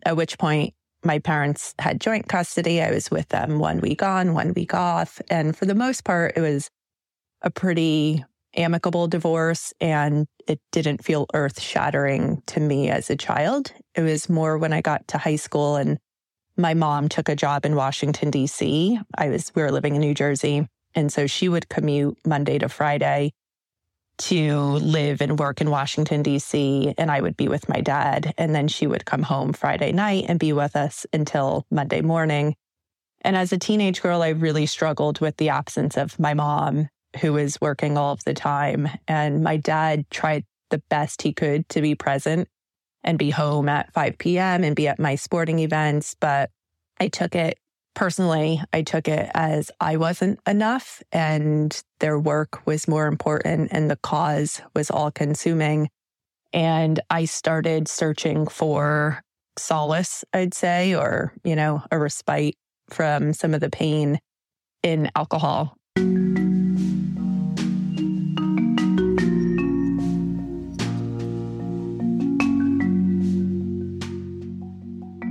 at 0.04 0.16
which 0.16 0.38
point 0.38 0.74
my 1.04 1.18
parents 1.18 1.74
had 1.78 2.00
joint 2.00 2.28
custody. 2.28 2.82
I 2.82 2.90
was 2.90 3.10
with 3.10 3.28
them 3.28 3.58
one 3.58 3.80
week 3.80 4.02
on, 4.02 4.34
one 4.34 4.52
week 4.54 4.74
off. 4.74 5.20
And 5.30 5.56
for 5.56 5.66
the 5.66 5.74
most 5.74 6.04
part, 6.04 6.34
it 6.36 6.40
was 6.40 6.68
a 7.42 7.50
pretty 7.50 8.24
amicable 8.56 9.06
divorce 9.06 9.72
and 9.80 10.26
it 10.46 10.60
didn't 10.72 11.04
feel 11.04 11.26
earth 11.34 11.60
shattering 11.60 12.42
to 12.46 12.60
me 12.60 12.90
as 12.90 13.08
a 13.08 13.16
child. 13.16 13.72
It 13.94 14.02
was 14.02 14.28
more 14.28 14.58
when 14.58 14.72
I 14.72 14.80
got 14.80 15.06
to 15.08 15.18
high 15.18 15.36
school 15.36 15.76
and 15.76 15.98
my 16.56 16.74
mom 16.74 17.08
took 17.08 17.28
a 17.28 17.36
job 17.36 17.64
in 17.64 17.76
Washington, 17.76 18.30
D.C. 18.30 18.98
I 19.16 19.28
was, 19.28 19.52
we 19.54 19.62
were 19.62 19.70
living 19.70 19.94
in 19.94 20.00
New 20.00 20.14
Jersey. 20.14 20.66
And 20.94 21.12
so 21.12 21.26
she 21.26 21.48
would 21.48 21.68
commute 21.68 22.18
Monday 22.26 22.58
to 22.58 22.68
Friday 22.68 23.32
to 24.20 24.54
live 24.56 25.20
and 25.20 25.38
work 25.38 25.60
in 25.60 25.70
Washington, 25.70 26.22
D.C., 26.22 26.94
and 26.98 27.10
I 27.10 27.20
would 27.20 27.36
be 27.36 27.48
with 27.48 27.68
my 27.68 27.80
dad. 27.80 28.34
And 28.36 28.54
then 28.54 28.68
she 28.68 28.86
would 28.86 29.04
come 29.04 29.22
home 29.22 29.52
Friday 29.52 29.92
night 29.92 30.26
and 30.28 30.38
be 30.38 30.52
with 30.52 30.76
us 30.76 31.06
until 31.12 31.66
Monday 31.70 32.02
morning. 32.02 32.54
And 33.22 33.36
as 33.36 33.52
a 33.52 33.58
teenage 33.58 34.02
girl, 34.02 34.22
I 34.22 34.28
really 34.28 34.66
struggled 34.66 35.20
with 35.20 35.36
the 35.36 35.48
absence 35.48 35.96
of 35.96 36.18
my 36.18 36.34
mom, 36.34 36.88
who 37.20 37.32
was 37.32 37.60
working 37.60 37.98
all 37.98 38.12
of 38.12 38.24
the 38.24 38.34
time. 38.34 38.88
And 39.08 39.42
my 39.42 39.56
dad 39.56 40.08
tried 40.10 40.44
the 40.70 40.82
best 40.90 41.22
he 41.22 41.32
could 41.32 41.68
to 41.70 41.80
be 41.80 41.94
present 41.94 42.48
and 43.02 43.18
be 43.18 43.30
home 43.30 43.68
at 43.68 43.92
5 43.92 44.18
p.m. 44.18 44.64
and 44.64 44.76
be 44.76 44.86
at 44.86 44.98
my 44.98 45.14
sporting 45.14 45.58
events. 45.58 46.14
But 46.18 46.50
I 46.98 47.08
took 47.08 47.34
it 47.34 47.58
personally, 47.94 48.60
I 48.72 48.82
took 48.82 49.08
it 49.08 49.30
as 49.34 49.70
I 49.80 49.96
wasn't 49.96 50.40
enough 50.46 51.02
and 51.12 51.80
their 52.00 52.18
work 52.18 52.66
was 52.66 52.88
more 52.88 53.06
important 53.06 53.70
and 53.72 53.90
the 53.90 53.96
cause 53.96 54.62
was 54.74 54.90
all 54.90 55.10
consuming. 55.10 55.88
And 56.52 57.00
I 57.10 57.26
started 57.26 57.88
searching 57.88 58.46
for 58.46 59.22
solace, 59.58 60.24
I'd 60.32 60.54
say, 60.54 60.94
or, 60.94 61.32
you 61.44 61.54
know, 61.54 61.82
a 61.90 61.98
respite 61.98 62.56
from 62.90 63.32
some 63.32 63.54
of 63.54 63.60
the 63.60 63.70
pain 63.70 64.18
in 64.82 65.10
alcohol. 65.14 65.76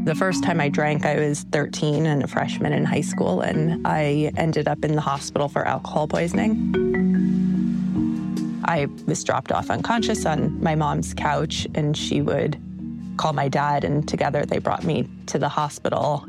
The 0.10 0.16
first 0.16 0.44
time 0.44 0.60
I 0.60 0.70
drank, 0.70 1.06
I 1.06 1.20
was 1.20 1.44
13 1.52 2.08
and 2.08 2.24
a 2.24 2.28
freshman 2.28 2.74
in 2.74 2.84
high 2.84 3.02
school, 3.02 3.42
and 3.42 3.86
I 3.86 4.32
ended 4.38 4.68
up 4.68 4.84
in 4.84 4.96
the 4.96 5.02
hospital 5.02 5.48
for 5.48 5.68
alcohol 5.68 6.08
poisoning. 6.08 6.74
I 8.66 8.88
was 9.06 9.24
dropped 9.24 9.52
off 9.52 9.70
unconscious 9.70 10.26
on 10.26 10.64
my 10.64 10.74
mom's 10.74 11.14
couch, 11.14 11.68
and 11.76 11.96
she 11.96 12.24
would 12.24 12.60
call 13.18 13.34
my 13.34 13.50
dad, 13.50 13.84
and 13.84 14.08
together 14.08 14.48
they 14.48 14.58
brought 14.58 14.84
me 14.84 15.08
to 15.28 15.38
the 15.38 15.48
hospital. 15.48 16.26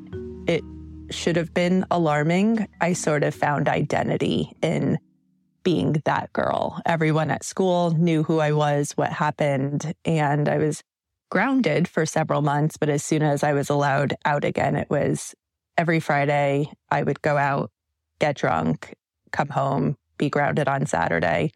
It 0.46 0.62
should 1.08 1.36
have 1.36 1.54
been 1.54 1.86
alarming. 1.90 2.68
I 2.82 2.92
sort 2.92 3.24
of 3.24 3.34
found 3.34 3.66
identity 3.66 4.52
in 4.60 4.98
being 5.62 6.02
that 6.04 6.30
girl. 6.34 6.82
Everyone 6.84 7.30
at 7.30 7.44
school 7.44 7.92
knew 7.92 8.24
who 8.24 8.40
I 8.40 8.52
was, 8.52 8.92
what 8.92 9.10
happened, 9.10 9.94
and 10.04 10.50
I 10.50 10.58
was 10.58 10.82
grounded 11.30 11.88
for 11.88 12.04
several 12.04 12.42
months. 12.42 12.76
But 12.76 12.88
as 12.88 13.04
soon 13.04 13.22
as 13.22 13.42
I 13.42 13.52
was 13.52 13.70
allowed 13.70 14.14
out 14.24 14.44
again, 14.44 14.76
it 14.76 14.90
was 14.90 15.34
every 15.78 16.00
Friday 16.00 16.70
I 16.90 17.02
would 17.02 17.22
go 17.22 17.36
out, 17.36 17.70
get 18.18 18.36
drunk, 18.36 18.94
come 19.32 19.48
home, 19.48 19.96
be 20.18 20.28
grounded 20.28 20.68
on 20.68 20.86
Saturday. 20.86 21.52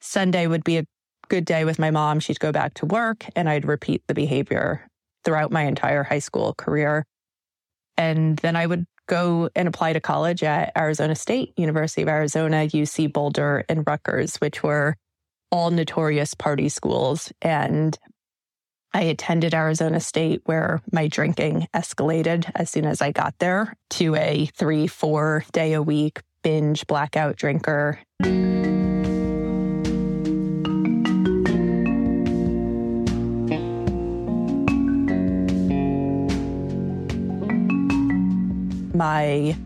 Sunday 0.00 0.46
would 0.46 0.64
be 0.64 0.78
a 0.78 0.86
good 1.28 1.44
day 1.44 1.64
with 1.64 1.78
my 1.78 1.90
mom. 1.90 2.20
She'd 2.20 2.40
go 2.40 2.52
back 2.52 2.74
to 2.74 2.86
work, 2.86 3.26
and 3.36 3.48
I'd 3.48 3.66
repeat 3.66 4.02
the 4.06 4.14
behavior 4.14 4.86
throughout 5.24 5.52
my 5.52 5.64
entire 5.64 6.02
high 6.02 6.20
school 6.20 6.54
career. 6.54 7.04
And 7.96 8.38
then 8.38 8.56
I 8.56 8.66
would 8.66 8.86
go 9.06 9.50
and 9.54 9.68
apply 9.68 9.92
to 9.92 10.00
college 10.00 10.42
at 10.42 10.72
Arizona 10.76 11.14
State, 11.14 11.52
University 11.56 12.02
of 12.02 12.08
Arizona, 12.08 12.66
UC 12.66 13.12
Boulder, 13.12 13.64
and 13.68 13.84
Rutgers, 13.86 14.36
which 14.36 14.62
were 14.62 14.96
all 15.50 15.70
notorious 15.70 16.32
party 16.32 16.68
schools. 16.68 17.32
And 17.42 17.98
I 18.92 19.02
attended 19.02 19.54
Arizona 19.54 20.00
State 20.00 20.42
where 20.44 20.82
my 20.92 21.06
drinking 21.08 21.68
escalated 21.74 22.50
as 22.54 22.70
soon 22.70 22.86
as 22.86 23.00
I 23.00 23.12
got 23.12 23.38
there 23.38 23.74
to 23.90 24.14
a 24.16 24.46
three, 24.56 24.86
four 24.86 25.44
day 25.52 25.72
a 25.74 25.82
week 25.82 26.20
binge 26.42 26.86
blackout 26.86 27.36
drinker. 27.36 28.00
my 39.00 39.56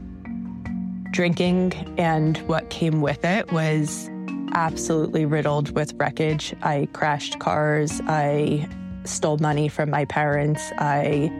drinking 1.11 1.73
and 1.99 2.38
what 2.47 2.71
came 2.71 3.00
with 3.00 3.25
it 3.25 3.50
was 3.50 4.09
absolutely 4.52 5.25
riddled 5.25 5.75
with 5.75 5.93
wreckage. 5.95 6.54
I 6.62 6.87
crashed 6.93 7.40
cars. 7.40 8.00
I 8.07 8.69
stole 9.05 9.39
money 9.39 9.69
from 9.69 9.91
my 9.91 10.05
parents. 10.07 10.73
I 10.79 11.31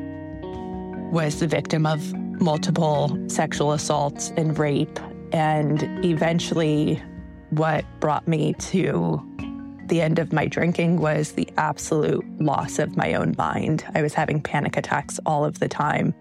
was 1.12 1.40
the 1.40 1.47
victim 1.47 1.87
of 1.87 2.12
multiple 2.40 3.16
sexual 3.28 3.73
assaults 3.73 4.33
and 4.37 4.59
rape. 4.59 4.99
And 5.33 5.83
eventually, 6.04 7.02
what 7.50 7.85
brought 8.00 8.26
me 8.28 8.54
to 8.54 9.23
the 9.87 10.00
end 10.00 10.18
of 10.18 10.33
my 10.33 10.47
drinking 10.47 11.00
was 11.00 11.33
the 11.33 11.49
absolute 11.56 12.25
loss 12.40 12.78
of 12.78 12.97
my 12.97 13.14
own 13.14 13.35
mind. 13.37 13.85
I 13.94 14.02
was 14.02 14.14
having 14.14 14.40
panic 14.40 14.76
attacks 14.76 15.21
all 15.26 15.44
of 15.44 15.59
the 15.59 15.68
time. 15.68 16.14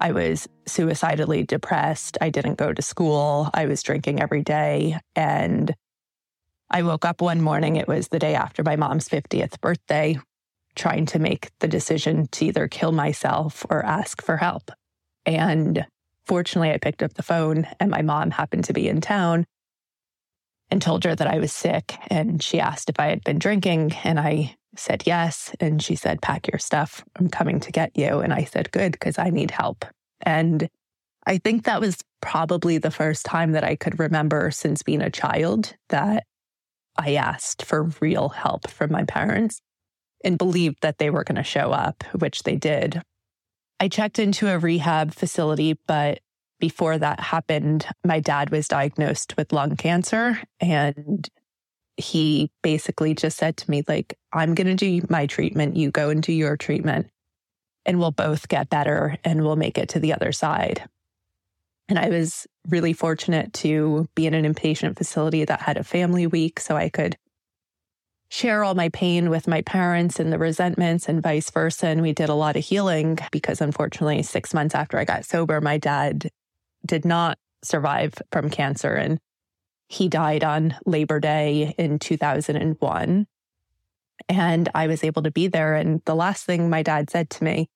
I 0.00 0.12
was 0.12 0.48
suicidally 0.66 1.44
depressed. 1.44 2.16
I 2.20 2.30
didn't 2.30 2.56
go 2.56 2.72
to 2.72 2.82
school. 2.82 3.50
I 3.52 3.66
was 3.66 3.82
drinking 3.82 4.20
every 4.20 4.42
day. 4.42 4.98
And 5.14 5.74
I 6.70 6.82
woke 6.82 7.04
up 7.04 7.20
one 7.20 7.40
morning, 7.40 7.76
it 7.76 7.88
was 7.88 8.08
the 8.08 8.18
day 8.18 8.34
after 8.34 8.62
my 8.62 8.76
mom's 8.76 9.08
50th 9.08 9.60
birthday, 9.60 10.18
trying 10.76 11.06
to 11.06 11.18
make 11.18 11.50
the 11.60 11.68
decision 11.68 12.28
to 12.28 12.46
either 12.46 12.68
kill 12.68 12.92
myself 12.92 13.66
or 13.70 13.84
ask 13.84 14.22
for 14.22 14.36
help. 14.36 14.70
And 15.26 15.86
fortunately, 16.26 16.70
I 16.70 16.78
picked 16.78 17.02
up 17.02 17.14
the 17.14 17.22
phone 17.22 17.66
and 17.78 17.90
my 17.90 18.02
mom 18.02 18.30
happened 18.30 18.64
to 18.64 18.72
be 18.72 18.88
in 18.88 19.00
town 19.00 19.46
and 20.70 20.80
told 20.80 21.04
her 21.04 21.14
that 21.14 21.26
I 21.26 21.38
was 21.38 21.52
sick. 21.52 21.94
And 22.08 22.42
she 22.42 22.60
asked 22.60 22.88
if 22.88 22.98
I 22.98 23.06
had 23.06 23.24
been 23.24 23.38
drinking. 23.38 23.92
And 24.04 24.20
I 24.20 24.56
said 24.76 25.02
yes. 25.06 25.54
And 25.60 25.82
she 25.82 25.96
said, 25.96 26.22
Pack 26.22 26.48
your 26.50 26.58
stuff. 26.58 27.04
I'm 27.16 27.28
coming 27.28 27.60
to 27.60 27.72
get 27.72 27.96
you. 27.96 28.20
And 28.20 28.32
I 28.32 28.44
said, 28.44 28.70
Good, 28.70 28.92
because 28.92 29.18
I 29.18 29.30
need 29.30 29.50
help. 29.50 29.84
And 30.20 30.68
I 31.26 31.38
think 31.38 31.64
that 31.64 31.80
was 31.80 31.98
probably 32.22 32.78
the 32.78 32.90
first 32.90 33.26
time 33.26 33.52
that 33.52 33.64
I 33.64 33.76
could 33.76 33.98
remember 33.98 34.50
since 34.50 34.82
being 34.82 35.02
a 35.02 35.10
child 35.10 35.74
that 35.88 36.24
I 36.96 37.14
asked 37.14 37.64
for 37.64 37.90
real 38.00 38.28
help 38.28 38.68
from 38.68 38.92
my 38.92 39.04
parents 39.04 39.60
and 40.24 40.38
believed 40.38 40.78
that 40.82 40.98
they 40.98 41.10
were 41.10 41.24
going 41.24 41.36
to 41.36 41.42
show 41.42 41.72
up, 41.72 42.04
which 42.18 42.42
they 42.42 42.56
did. 42.56 43.02
I 43.78 43.88
checked 43.88 44.18
into 44.18 44.48
a 44.48 44.58
rehab 44.58 45.14
facility, 45.14 45.78
but 45.86 46.20
before 46.58 46.98
that 46.98 47.20
happened, 47.20 47.86
my 48.04 48.20
dad 48.20 48.50
was 48.50 48.68
diagnosed 48.68 49.36
with 49.36 49.52
lung 49.52 49.76
cancer 49.76 50.38
and 50.60 51.28
he 51.96 52.50
basically 52.62 53.14
just 53.14 53.36
said 53.36 53.56
to 53.58 53.70
me, 53.70 53.82
like, 53.86 54.18
I'm 54.32 54.54
going 54.54 54.66
to 54.66 54.74
do 54.74 55.06
my 55.08 55.26
treatment. 55.26 55.76
You 55.76 55.90
go 55.90 56.10
and 56.10 56.22
do 56.22 56.32
your 56.32 56.56
treatment, 56.56 57.08
and 57.84 57.98
we'll 57.98 58.10
both 58.10 58.48
get 58.48 58.70
better 58.70 59.16
and 59.24 59.42
we'll 59.42 59.56
make 59.56 59.78
it 59.78 59.90
to 59.90 60.00
the 60.00 60.12
other 60.12 60.32
side. 60.32 60.88
And 61.88 61.98
I 61.98 62.08
was 62.08 62.46
really 62.68 62.92
fortunate 62.92 63.52
to 63.54 64.08
be 64.14 64.26
in 64.26 64.34
an 64.34 64.44
inpatient 64.44 64.96
facility 64.96 65.44
that 65.44 65.62
had 65.62 65.76
a 65.76 65.84
family 65.84 66.26
week 66.26 66.60
so 66.60 66.76
I 66.76 66.88
could 66.88 67.16
share 68.30 68.62
all 68.62 68.74
my 68.74 68.88
pain 68.90 69.28
with 69.28 69.48
my 69.48 69.60
parents 69.62 70.20
and 70.20 70.32
the 70.32 70.38
resentments 70.38 71.08
and 71.08 71.22
vice 71.22 71.50
versa. 71.50 71.88
And 71.88 72.00
we 72.00 72.12
did 72.12 72.28
a 72.28 72.34
lot 72.34 72.56
of 72.56 72.64
healing 72.64 73.18
because 73.32 73.60
unfortunately, 73.60 74.22
six 74.22 74.54
months 74.54 74.74
after 74.74 74.98
I 74.98 75.04
got 75.04 75.24
sober, 75.24 75.60
my 75.60 75.78
dad 75.78 76.30
did 76.86 77.04
not 77.04 77.38
survive 77.62 78.14
from 78.30 78.48
cancer. 78.48 78.94
And 78.94 79.18
he 79.88 80.08
died 80.08 80.44
on 80.44 80.76
Labor 80.86 81.18
Day 81.18 81.74
in 81.76 81.98
2001. 81.98 83.26
And 84.28 84.68
I 84.74 84.86
was 84.86 85.02
able 85.02 85.22
to 85.22 85.32
be 85.32 85.48
there. 85.48 85.74
And 85.74 86.00
the 86.04 86.14
last 86.14 86.46
thing 86.46 86.70
my 86.70 86.84
dad 86.84 87.10
said 87.10 87.30
to 87.30 87.44
me 87.44 87.68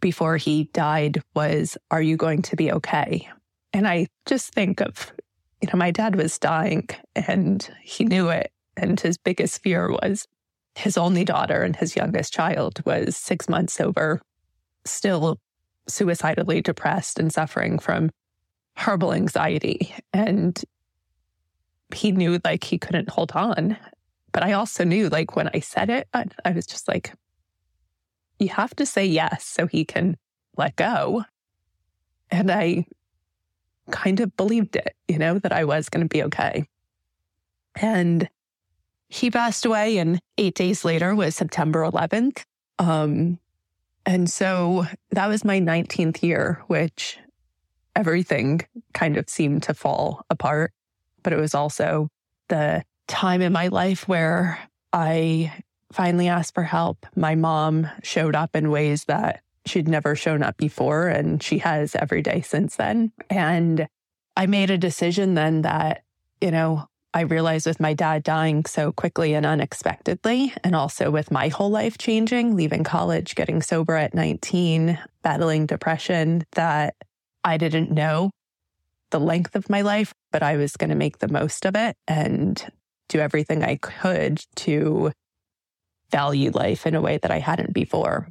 before 0.00 0.36
he 0.36 0.64
died 0.72 1.20
was, 1.34 1.76
Are 1.90 2.02
you 2.02 2.16
going 2.16 2.42
to 2.42 2.54
be 2.54 2.70
okay? 2.70 3.28
And 3.72 3.88
I 3.88 4.06
just 4.24 4.54
think 4.54 4.80
of, 4.80 5.12
you 5.60 5.68
know, 5.72 5.76
my 5.76 5.90
dad 5.90 6.14
was 6.14 6.38
dying 6.38 6.88
and 7.16 7.68
he 7.82 8.04
knew 8.04 8.28
it. 8.28 8.52
And 8.78 8.98
his 9.00 9.18
biggest 9.18 9.62
fear 9.62 9.90
was 9.90 10.26
his 10.74 10.96
only 10.96 11.24
daughter 11.24 11.62
and 11.62 11.74
his 11.74 11.96
youngest 11.96 12.32
child 12.32 12.80
was 12.86 13.16
six 13.16 13.48
months 13.48 13.74
sober, 13.74 14.20
still 14.84 15.38
suicidally 15.88 16.62
depressed 16.62 17.18
and 17.18 17.32
suffering 17.32 17.78
from 17.78 18.10
horrible 18.76 19.12
anxiety. 19.12 19.94
And 20.12 20.62
he 21.92 22.12
knew 22.12 22.38
like 22.44 22.64
he 22.64 22.78
couldn't 22.78 23.10
hold 23.10 23.32
on. 23.32 23.76
But 24.32 24.44
I 24.44 24.52
also 24.52 24.84
knew 24.84 25.08
like 25.08 25.34
when 25.34 25.50
I 25.52 25.60
said 25.60 25.90
it, 25.90 26.06
I, 26.14 26.26
I 26.44 26.52
was 26.52 26.66
just 26.66 26.86
like, 26.86 27.12
you 28.38 28.50
have 28.50 28.76
to 28.76 28.86
say 28.86 29.04
yes 29.04 29.44
so 29.44 29.66
he 29.66 29.84
can 29.84 30.16
let 30.56 30.76
go. 30.76 31.24
And 32.30 32.50
I 32.50 32.86
kind 33.90 34.20
of 34.20 34.36
believed 34.36 34.76
it, 34.76 34.94
you 35.08 35.18
know, 35.18 35.38
that 35.38 35.52
I 35.52 35.64
was 35.64 35.88
going 35.88 36.04
to 36.04 36.08
be 36.08 36.22
okay. 36.24 36.68
And 37.74 38.28
he 39.08 39.30
passed 39.30 39.64
away, 39.64 39.98
and 39.98 40.20
eight 40.36 40.54
days 40.54 40.84
later 40.84 41.14
was 41.14 41.34
September 41.34 41.80
11th. 41.80 42.42
Um, 42.78 43.38
and 44.06 44.30
so 44.30 44.86
that 45.10 45.26
was 45.28 45.44
my 45.44 45.60
19th 45.60 46.22
year, 46.22 46.62
which 46.66 47.18
everything 47.96 48.60
kind 48.94 49.16
of 49.16 49.28
seemed 49.28 49.62
to 49.64 49.74
fall 49.74 50.24
apart 50.30 50.72
but 51.22 51.32
it 51.32 51.40
was 51.40 51.54
also 51.54 52.08
the 52.48 52.82
time 53.06 53.42
in 53.42 53.52
my 53.52 53.68
life 53.68 54.08
where 54.08 54.58
I 54.94 55.52
finally 55.92 56.28
asked 56.28 56.54
for 56.54 56.62
help. 56.62 57.06
My 57.14 57.34
mom 57.34 57.88
showed 58.02 58.34
up 58.34 58.56
in 58.56 58.70
ways 58.70 59.04
that 59.04 59.42
she'd 59.66 59.88
never 59.88 60.16
shown 60.16 60.42
up 60.42 60.56
before, 60.56 61.08
and 61.08 61.42
she 61.42 61.58
has 61.58 61.94
every 61.94 62.22
day 62.22 62.40
since 62.40 62.76
then. 62.76 63.12
And 63.28 63.88
I 64.36 64.46
made 64.46 64.70
a 64.70 64.78
decision 64.78 65.34
then 65.34 65.62
that, 65.62 66.02
you 66.40 66.50
know, 66.50 66.87
I 67.14 67.22
realized 67.22 67.66
with 67.66 67.80
my 67.80 67.94
dad 67.94 68.22
dying 68.22 68.64
so 68.66 68.92
quickly 68.92 69.34
and 69.34 69.46
unexpectedly, 69.46 70.52
and 70.62 70.76
also 70.76 71.10
with 71.10 71.30
my 71.30 71.48
whole 71.48 71.70
life 71.70 71.96
changing, 71.96 72.54
leaving 72.54 72.84
college, 72.84 73.34
getting 73.34 73.62
sober 73.62 73.96
at 73.96 74.14
19, 74.14 74.98
battling 75.22 75.66
depression, 75.66 76.44
that 76.52 76.94
I 77.44 77.56
didn't 77.56 77.90
know 77.90 78.30
the 79.10 79.20
length 79.20 79.56
of 79.56 79.70
my 79.70 79.80
life, 79.80 80.12
but 80.32 80.42
I 80.42 80.56
was 80.56 80.76
going 80.76 80.90
to 80.90 80.96
make 80.96 81.18
the 81.18 81.28
most 81.28 81.64
of 81.64 81.74
it 81.74 81.96
and 82.06 82.62
do 83.08 83.20
everything 83.20 83.64
I 83.64 83.76
could 83.76 84.42
to 84.56 85.12
value 86.10 86.50
life 86.50 86.86
in 86.86 86.94
a 86.94 87.00
way 87.00 87.18
that 87.18 87.30
I 87.30 87.38
hadn't 87.38 87.72
before. 87.72 88.28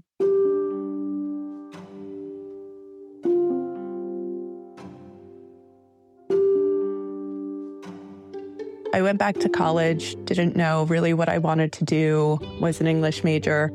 I 8.98 9.02
went 9.04 9.20
back 9.20 9.38
to 9.42 9.50
college, 9.50 10.16
didn't 10.26 10.56
know 10.56 10.86
really 10.86 11.14
what 11.14 11.30
I 11.30 11.38
wanted 11.38 11.72
to 11.74 11.84
do, 11.84 12.40
was 12.60 12.82
an 12.82 12.88
English 12.88 13.24
major. 13.24 13.72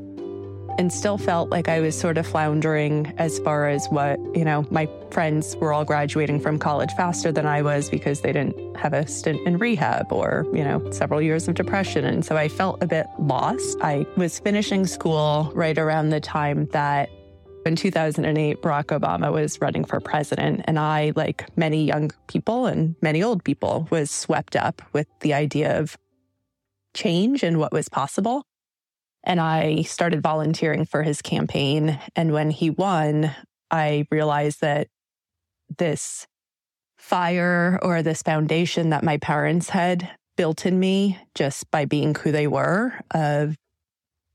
and 0.78 0.92
still 0.92 1.18
felt 1.18 1.50
like 1.50 1.68
I 1.68 1.80
was 1.80 1.98
sort 1.98 2.18
of 2.18 2.26
floundering 2.26 3.12
as 3.18 3.38
far 3.40 3.68
as 3.68 3.86
what, 3.88 4.18
you 4.34 4.44
know, 4.44 4.66
my 4.70 4.88
friends 5.10 5.56
were 5.56 5.72
all 5.72 5.84
graduating 5.84 6.40
from 6.40 6.58
college 6.58 6.90
faster 6.96 7.30
than 7.30 7.46
I 7.46 7.62
was 7.62 7.90
because 7.90 8.22
they 8.22 8.32
didn't 8.32 8.76
have 8.76 8.92
a 8.92 9.06
stint 9.06 9.46
in 9.46 9.58
rehab 9.58 10.12
or, 10.12 10.46
you 10.52 10.64
know, 10.64 10.90
several 10.90 11.20
years 11.20 11.46
of 11.46 11.54
depression. 11.54 12.04
And 12.04 12.24
so 12.24 12.36
I 12.36 12.48
felt 12.48 12.82
a 12.82 12.86
bit 12.86 13.06
lost. 13.18 13.78
I 13.82 14.06
was 14.16 14.38
finishing 14.38 14.86
school 14.86 15.52
right 15.54 15.76
around 15.76 16.08
the 16.08 16.20
time 16.20 16.66
that 16.72 17.10
in 17.64 17.76
2008, 17.76 18.60
Barack 18.60 18.86
Obama 18.86 19.32
was 19.32 19.60
running 19.60 19.84
for 19.84 20.00
president, 20.00 20.62
and 20.64 20.78
I, 20.78 21.12
like 21.14 21.46
many 21.56 21.84
young 21.84 22.10
people 22.26 22.66
and 22.66 22.96
many 23.00 23.22
old 23.22 23.44
people, 23.44 23.86
was 23.90 24.10
swept 24.10 24.56
up 24.56 24.82
with 24.92 25.06
the 25.20 25.34
idea 25.34 25.78
of 25.78 25.96
change 26.94 27.42
and 27.42 27.58
what 27.58 27.72
was 27.72 27.88
possible. 27.88 28.44
And 29.24 29.40
I 29.40 29.82
started 29.82 30.22
volunteering 30.22 30.84
for 30.84 31.02
his 31.02 31.22
campaign. 31.22 31.98
And 32.16 32.32
when 32.32 32.50
he 32.50 32.70
won, 32.70 33.34
I 33.70 34.06
realized 34.10 34.60
that 34.60 34.88
this 35.78 36.26
fire 36.96 37.78
or 37.82 38.02
this 38.02 38.22
foundation 38.22 38.90
that 38.90 39.04
my 39.04 39.18
parents 39.18 39.70
had 39.70 40.10
built 40.36 40.66
in 40.66 40.78
me 40.78 41.18
just 41.34 41.70
by 41.70 41.84
being 41.84 42.14
who 42.14 42.32
they 42.32 42.46
were 42.46 42.92
of 43.12 43.56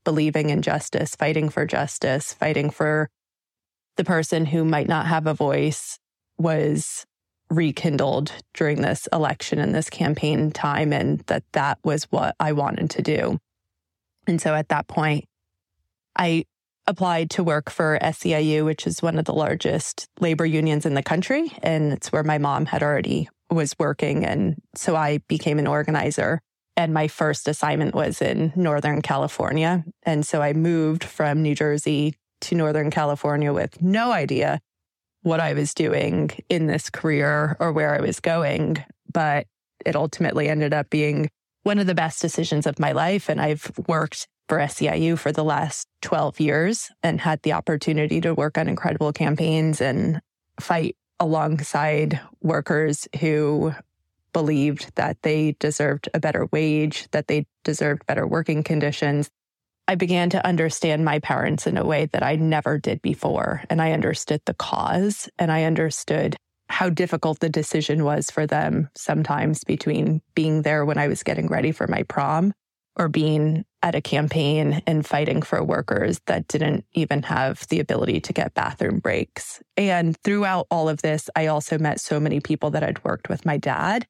believing 0.04 0.50
in 0.50 0.62
justice, 0.62 1.14
fighting 1.14 1.48
for 1.48 1.66
justice, 1.66 2.32
fighting 2.32 2.70
for 2.70 3.10
the 3.98 4.04
person 4.04 4.46
who 4.46 4.64
might 4.64 4.88
not 4.88 5.06
have 5.06 5.26
a 5.26 5.34
voice 5.34 5.98
was 6.38 7.04
rekindled 7.50 8.32
during 8.54 8.80
this 8.80 9.08
election 9.12 9.58
and 9.58 9.74
this 9.74 9.90
campaign 9.90 10.50
time 10.50 10.92
and 10.92 11.20
that 11.26 11.42
that 11.52 11.78
was 11.82 12.04
what 12.04 12.36
I 12.38 12.52
wanted 12.52 12.90
to 12.90 13.02
do. 13.02 13.38
And 14.26 14.40
so 14.40 14.54
at 14.54 14.68
that 14.68 14.86
point, 14.86 15.24
I 16.16 16.44
applied 16.86 17.30
to 17.30 17.44
work 17.44 17.70
for 17.70 17.98
SEIU, 18.00 18.64
which 18.64 18.86
is 18.86 19.02
one 19.02 19.18
of 19.18 19.24
the 19.24 19.34
largest 19.34 20.06
labor 20.20 20.46
unions 20.46 20.86
in 20.86 20.94
the 20.94 21.02
country. 21.02 21.52
And 21.62 21.92
it's 21.92 22.12
where 22.12 22.22
my 22.22 22.38
mom 22.38 22.66
had 22.66 22.82
already 22.82 23.28
was 23.50 23.74
working. 23.78 24.24
And 24.24 24.56
so 24.74 24.94
I 24.94 25.18
became 25.28 25.58
an 25.58 25.66
organizer. 25.66 26.40
And 26.76 26.94
my 26.94 27.08
first 27.08 27.48
assignment 27.48 27.94
was 27.94 28.22
in 28.22 28.52
Northern 28.54 29.02
California. 29.02 29.84
And 30.04 30.24
so 30.24 30.40
I 30.40 30.52
moved 30.52 31.02
from 31.02 31.42
New 31.42 31.56
Jersey 31.56 32.14
to 32.42 32.54
Northern 32.54 32.90
California 32.90 33.52
with 33.52 33.80
no 33.82 34.12
idea 34.12 34.60
what 35.22 35.40
I 35.40 35.52
was 35.52 35.74
doing 35.74 36.30
in 36.48 36.66
this 36.66 36.90
career 36.90 37.56
or 37.60 37.72
where 37.72 37.94
I 37.94 38.00
was 38.00 38.20
going. 38.20 38.82
But 39.12 39.46
it 39.84 39.96
ultimately 39.96 40.48
ended 40.48 40.72
up 40.72 40.90
being 40.90 41.30
one 41.62 41.78
of 41.78 41.86
the 41.86 41.94
best 41.94 42.20
decisions 42.20 42.66
of 42.66 42.78
my 42.78 42.92
life. 42.92 43.28
And 43.28 43.40
I've 43.40 43.70
worked 43.86 44.26
for 44.48 44.58
SEIU 44.58 45.18
for 45.18 45.32
the 45.32 45.44
last 45.44 45.86
12 46.02 46.40
years 46.40 46.90
and 47.02 47.20
had 47.20 47.42
the 47.42 47.52
opportunity 47.52 48.20
to 48.22 48.34
work 48.34 48.56
on 48.56 48.68
incredible 48.68 49.12
campaigns 49.12 49.80
and 49.80 50.20
fight 50.60 50.96
alongside 51.20 52.20
workers 52.40 53.06
who 53.20 53.74
believed 54.32 54.94
that 54.94 55.20
they 55.22 55.56
deserved 55.58 56.08
a 56.14 56.20
better 56.20 56.48
wage, 56.52 57.08
that 57.10 57.28
they 57.28 57.46
deserved 57.64 58.06
better 58.06 58.26
working 58.26 58.62
conditions, 58.62 59.28
I 59.88 59.94
began 59.94 60.28
to 60.30 60.46
understand 60.46 61.06
my 61.06 61.18
parents 61.18 61.66
in 61.66 61.78
a 61.78 61.84
way 61.84 62.06
that 62.12 62.22
I 62.22 62.36
never 62.36 62.78
did 62.78 63.00
before. 63.00 63.64
And 63.70 63.80
I 63.80 63.92
understood 63.92 64.42
the 64.44 64.52
cause 64.52 65.30
and 65.38 65.50
I 65.50 65.64
understood 65.64 66.36
how 66.68 66.90
difficult 66.90 67.40
the 67.40 67.48
decision 67.48 68.04
was 68.04 68.30
for 68.30 68.46
them 68.46 68.90
sometimes 68.94 69.64
between 69.64 70.20
being 70.34 70.60
there 70.60 70.84
when 70.84 70.98
I 70.98 71.08
was 71.08 71.22
getting 71.22 71.46
ready 71.46 71.72
for 71.72 71.86
my 71.86 72.02
prom 72.02 72.52
or 72.96 73.08
being 73.08 73.64
at 73.82 73.94
a 73.94 74.02
campaign 74.02 74.82
and 74.86 75.06
fighting 75.06 75.40
for 75.40 75.64
workers 75.64 76.20
that 76.26 76.48
didn't 76.48 76.84
even 76.92 77.22
have 77.22 77.66
the 77.68 77.80
ability 77.80 78.20
to 78.20 78.32
get 78.34 78.52
bathroom 78.52 78.98
breaks. 78.98 79.62
And 79.78 80.16
throughout 80.18 80.66
all 80.70 80.90
of 80.90 81.00
this, 81.00 81.30
I 81.34 81.46
also 81.46 81.78
met 81.78 82.00
so 82.00 82.20
many 82.20 82.40
people 82.40 82.70
that 82.70 82.82
had 82.82 83.02
worked 83.04 83.30
with 83.30 83.46
my 83.46 83.56
dad. 83.56 84.06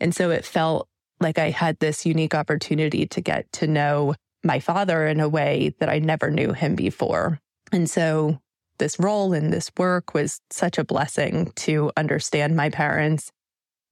And 0.00 0.12
so 0.14 0.30
it 0.30 0.44
felt 0.44 0.88
like 1.20 1.38
I 1.38 1.50
had 1.50 1.78
this 1.78 2.04
unique 2.04 2.34
opportunity 2.34 3.06
to 3.06 3.20
get 3.20 3.52
to 3.52 3.68
know 3.68 4.14
my 4.44 4.58
father 4.60 5.06
in 5.06 5.20
a 5.20 5.28
way 5.28 5.74
that 5.78 5.88
I 5.88 5.98
never 5.98 6.30
knew 6.30 6.52
him 6.52 6.74
before. 6.74 7.40
And 7.70 7.88
so 7.88 8.38
this 8.78 8.98
role 8.98 9.32
in 9.32 9.50
this 9.50 9.70
work 9.78 10.14
was 10.14 10.40
such 10.50 10.78
a 10.78 10.84
blessing 10.84 11.52
to 11.56 11.92
understand 11.96 12.56
my 12.56 12.70
parents 12.70 13.30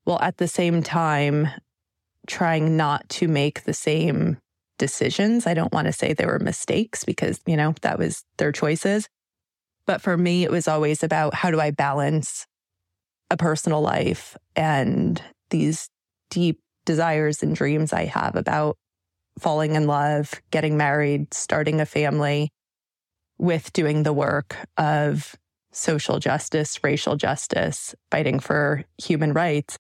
while 0.05 0.21
at 0.21 0.39
the 0.39 0.49
same 0.49 0.83
time 0.83 1.49
trying 2.27 2.77
not 2.77 3.09
to 3.09 3.29
make 3.29 3.65
the 3.65 3.73
same 3.73 4.39
decisions. 4.79 5.47
I 5.47 5.55
don't 5.55 5.73
want 5.73 5.87
to 5.87 5.93
say 5.93 6.13
they 6.13 6.27
were 6.27 6.39
mistakes 6.39 7.05
because, 7.05 7.41
you 7.47 7.57
know, 7.57 7.75
that 7.83 7.99
was 7.99 8.25
their 8.39 8.53
choices. 8.53 9.09
But 9.87 10.01
for 10.01 10.17
me, 10.17 10.45
it 10.45 10.51
was 10.51 10.69
always 10.69 11.03
about 11.03 11.35
how 11.35 11.51
do 11.51 11.61
I 11.61 11.71
balance 11.71 12.47
a 13.31 13.37
personal 13.37 13.81
life 13.81 14.37
and 14.57 15.23
these 15.51 15.89
deep 16.31 16.61
desires 16.85 17.43
and 17.43 17.55
dreams 17.55 17.93
I 17.93 18.07
have 18.07 18.37
about 18.37 18.77
falling 19.41 19.75
in 19.75 19.87
love, 19.87 20.41
getting 20.51 20.77
married, 20.77 21.33
starting 21.33 21.81
a 21.81 21.87
family 21.87 22.51
with 23.39 23.73
doing 23.73 24.03
the 24.03 24.13
work 24.13 24.57
of 24.77 25.35
social 25.73 26.19
justice, 26.19 26.79
racial 26.83 27.17
justice, 27.17 27.95
fighting 28.11 28.41
for 28.41 28.85
human 28.99 29.33
rights. 29.33 29.79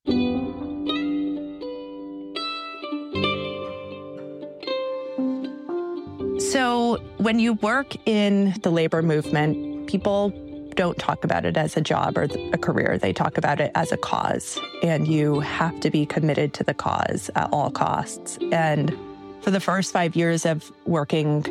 So, 6.53 6.96
when 7.18 7.38
you 7.38 7.53
work 7.55 7.94
in 8.07 8.55
the 8.62 8.70
labor 8.70 9.03
movement, 9.03 9.87
people 9.87 10.31
don't 10.75 10.99
talk 10.99 11.25
about 11.25 11.44
it 11.44 11.57
as 11.57 11.77
a 11.77 11.81
job 11.81 12.16
or 12.16 12.27
a 12.53 12.59
career. 12.59 12.99
They 12.99 13.12
talk 13.12 13.37
about 13.37 13.61
it 13.61 13.70
as 13.75 13.92
a 13.92 13.96
cause, 13.96 14.59
and 14.83 15.07
you 15.07 15.40
have 15.40 15.79
to 15.81 15.90
be 15.90 16.07
committed 16.07 16.55
to 16.55 16.64
the 16.64 16.75
cause 16.75 17.31
at 17.37 17.51
all 17.53 17.70
costs. 17.70 18.38
And 18.51 18.96
for 19.42 19.50
the 19.50 19.61
first 19.61 19.92
five 19.92 20.16
years 20.16 20.44
of 20.44 20.70
working 20.87 21.42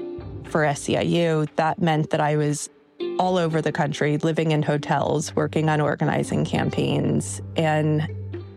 for 0.46 0.62
SEIU, 0.62 1.48
that 1.56 1.82
meant 1.82 2.10
that 2.12 2.22
I 2.22 2.36
was 2.36 2.70
all 3.18 3.38
over 3.38 3.62
the 3.62 3.72
country, 3.72 4.18
living 4.18 4.52
in 4.52 4.64
hotels, 4.64 5.36
working 5.36 5.70
on 5.70 5.82
organizing 5.82 6.46
campaigns, 6.46 7.42
and 7.56 8.08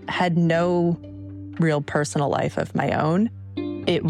had 0.09 0.37
no 0.37 0.99
real 1.59 1.81
personal 1.81 2.29
life 2.29 2.57
of 2.57 2.75
my 2.75 2.93
own. 2.93 3.31
It 3.87 4.03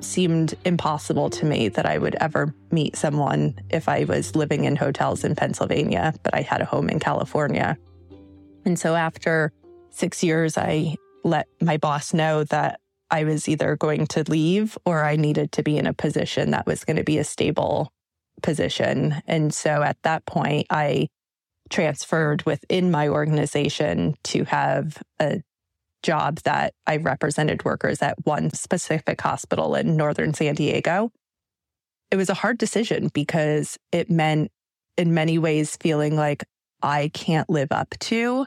seemed 0.00 0.54
impossible 0.64 1.30
to 1.30 1.44
me 1.44 1.68
that 1.68 1.86
I 1.86 1.98
would 1.98 2.14
ever 2.16 2.54
meet 2.70 2.96
someone 2.96 3.58
if 3.68 3.88
I 3.88 4.04
was 4.04 4.34
living 4.34 4.64
in 4.64 4.76
hotels 4.76 5.24
in 5.24 5.34
Pennsylvania, 5.34 6.14
but 6.22 6.34
I 6.34 6.40
had 6.40 6.60
a 6.60 6.64
home 6.64 6.88
in 6.88 6.98
California. 6.98 7.76
And 8.64 8.78
so 8.78 8.94
after 8.94 9.52
six 9.90 10.22
years, 10.22 10.56
I 10.56 10.96
let 11.24 11.48
my 11.60 11.76
boss 11.76 12.14
know 12.14 12.44
that 12.44 12.80
I 13.10 13.24
was 13.24 13.48
either 13.48 13.76
going 13.76 14.06
to 14.08 14.24
leave 14.28 14.78
or 14.84 15.04
I 15.04 15.16
needed 15.16 15.52
to 15.52 15.62
be 15.62 15.76
in 15.76 15.86
a 15.86 15.92
position 15.92 16.50
that 16.50 16.66
was 16.66 16.84
going 16.84 16.96
to 16.96 17.04
be 17.04 17.18
a 17.18 17.24
stable 17.24 17.92
position. 18.42 19.22
And 19.26 19.52
so 19.52 19.82
at 19.82 19.98
that 20.02 20.24
point, 20.26 20.66
I 20.70 21.08
transferred 21.68 22.44
within 22.44 22.90
my 22.90 23.08
organization 23.08 24.14
to 24.24 24.44
have 24.44 25.02
a 25.20 25.42
job 26.02 26.38
that 26.44 26.74
I 26.86 26.96
represented 26.96 27.64
workers 27.64 28.00
at 28.02 28.24
one 28.24 28.50
specific 28.54 29.20
hospital 29.20 29.74
in 29.74 29.96
northern 29.96 30.32
San 30.34 30.54
Diego. 30.54 31.10
It 32.10 32.16
was 32.16 32.30
a 32.30 32.34
hard 32.34 32.58
decision 32.58 33.08
because 33.12 33.78
it 33.92 34.10
meant, 34.10 34.50
in 34.96 35.14
many 35.14 35.38
ways, 35.38 35.76
feeling 35.76 36.16
like 36.16 36.44
I 36.82 37.10
can't 37.12 37.48
live 37.50 37.70
up 37.70 37.90
to 38.00 38.46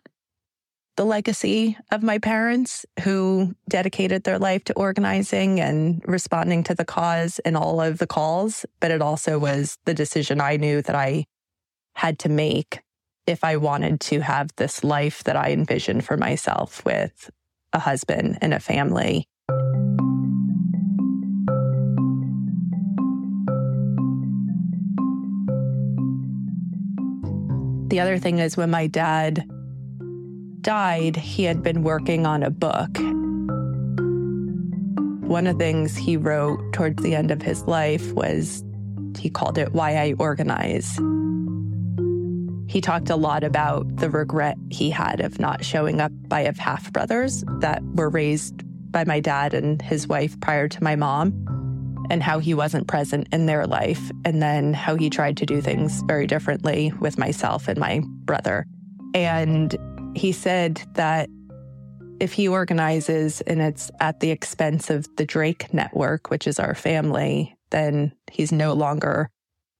the 0.95 1.05
legacy 1.05 1.75
of 1.91 2.03
my 2.03 2.19
parents 2.19 2.85
who 3.01 3.55
dedicated 3.67 4.23
their 4.23 4.37
life 4.37 4.63
to 4.65 4.73
organizing 4.73 5.59
and 5.59 6.03
responding 6.05 6.63
to 6.63 6.75
the 6.75 6.85
cause 6.85 7.39
and 7.39 7.57
all 7.57 7.81
of 7.81 7.97
the 7.97 8.07
calls. 8.07 8.65
But 8.79 8.91
it 8.91 9.01
also 9.01 9.39
was 9.39 9.77
the 9.85 9.93
decision 9.93 10.39
I 10.39 10.57
knew 10.57 10.81
that 10.83 10.95
I 10.95 11.25
had 11.95 12.19
to 12.19 12.29
make 12.29 12.81
if 13.25 13.43
I 13.43 13.57
wanted 13.57 14.01
to 14.01 14.19
have 14.19 14.49
this 14.57 14.83
life 14.83 15.23
that 15.23 15.35
I 15.35 15.51
envisioned 15.51 16.05
for 16.05 16.17
myself 16.17 16.83
with 16.85 17.31
a 17.71 17.79
husband 17.79 18.37
and 18.41 18.53
a 18.53 18.59
family. 18.59 19.27
The 27.89 27.99
other 27.99 28.17
thing 28.17 28.39
is 28.39 28.57
when 28.57 28.71
my 28.71 28.87
dad 28.87 29.47
died, 30.63 31.15
he 31.15 31.43
had 31.43 31.61
been 31.61 31.83
working 31.83 32.25
on 32.25 32.41
a 32.41 32.49
book. 32.49 32.97
One 35.27 35.45
of 35.47 35.57
the 35.57 35.63
things 35.63 35.95
he 35.95 36.17
wrote 36.17 36.59
towards 36.73 37.03
the 37.03 37.15
end 37.15 37.31
of 37.31 37.41
his 37.41 37.63
life 37.63 38.11
was 38.13 38.63
he 39.17 39.29
called 39.29 39.57
it 39.57 39.73
Why 39.73 39.95
I 39.95 40.13
Organize. 40.19 40.99
He 42.67 42.81
talked 42.81 43.09
a 43.09 43.15
lot 43.15 43.43
about 43.43 43.97
the 43.97 44.09
regret 44.09 44.57
he 44.71 44.89
had 44.89 45.19
of 45.19 45.39
not 45.39 45.63
showing 45.63 46.01
up. 46.01 46.11
I 46.31 46.41
have 46.41 46.57
half 46.57 46.91
brothers 46.91 47.43
that 47.59 47.83
were 47.93 48.09
raised 48.09 48.63
by 48.91 49.03
my 49.03 49.19
dad 49.19 49.53
and 49.53 49.81
his 49.81 50.07
wife 50.07 50.39
prior 50.39 50.67
to 50.67 50.83
my 50.83 50.95
mom. 50.95 51.33
and 52.09 52.21
how 52.21 52.39
he 52.39 52.53
wasn't 52.53 52.87
present 52.87 53.27
in 53.31 53.45
their 53.45 53.65
life, 53.65 54.11
and 54.25 54.41
then 54.41 54.73
how 54.73 54.95
he 54.95 55.09
tried 55.09 55.37
to 55.37 55.45
do 55.45 55.61
things 55.61 56.01
very 56.05 56.27
differently 56.27 56.91
with 56.99 57.17
myself 57.17 57.67
and 57.67 57.79
my 57.79 58.01
brother. 58.25 58.65
And 59.13 59.75
he 60.15 60.31
said 60.31 60.81
that 60.93 61.29
if 62.19 62.33
he 62.33 62.47
organizes 62.47 63.41
and 63.41 63.61
it's 63.61 63.91
at 63.99 64.19
the 64.19 64.31
expense 64.31 64.89
of 64.89 65.07
the 65.17 65.25
Drake 65.25 65.73
network, 65.73 66.29
which 66.29 66.47
is 66.47 66.59
our 66.59 66.75
family, 66.75 67.55
then 67.71 68.13
he's 68.31 68.51
no 68.51 68.73
longer 68.73 69.29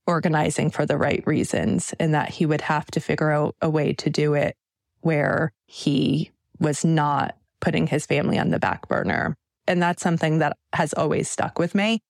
organizing 0.06 0.69
for 0.69 0.86
the 0.86 0.98
right 0.98 1.26
reasons, 1.26 1.93
and 2.00 2.13
that 2.13 2.30
he 2.30 2.46
would 2.46 2.62
have 2.62 2.86
to 2.88 3.00
figure 3.00 3.32
out 3.32 3.56
a 3.62 3.69
way 3.69 3.93
to 3.93 4.10
do 4.10 4.34
it 4.34 4.56
where 5.02 5.54
he 5.65 6.32
was 6.60 6.84
not 6.84 7.38
putting 7.62 7.88
his 7.88 8.06
family 8.06 8.38
on 8.38 8.50
the 8.50 8.60
back 8.60 8.88
burner. 8.89 9.38
And 9.67 9.82
that's 9.82 10.04
something 10.04 10.39
that 10.39 10.58
has 10.74 10.93
always 10.93 11.30
stuck 11.30 11.58
with 11.58 11.74
me 11.74 12.02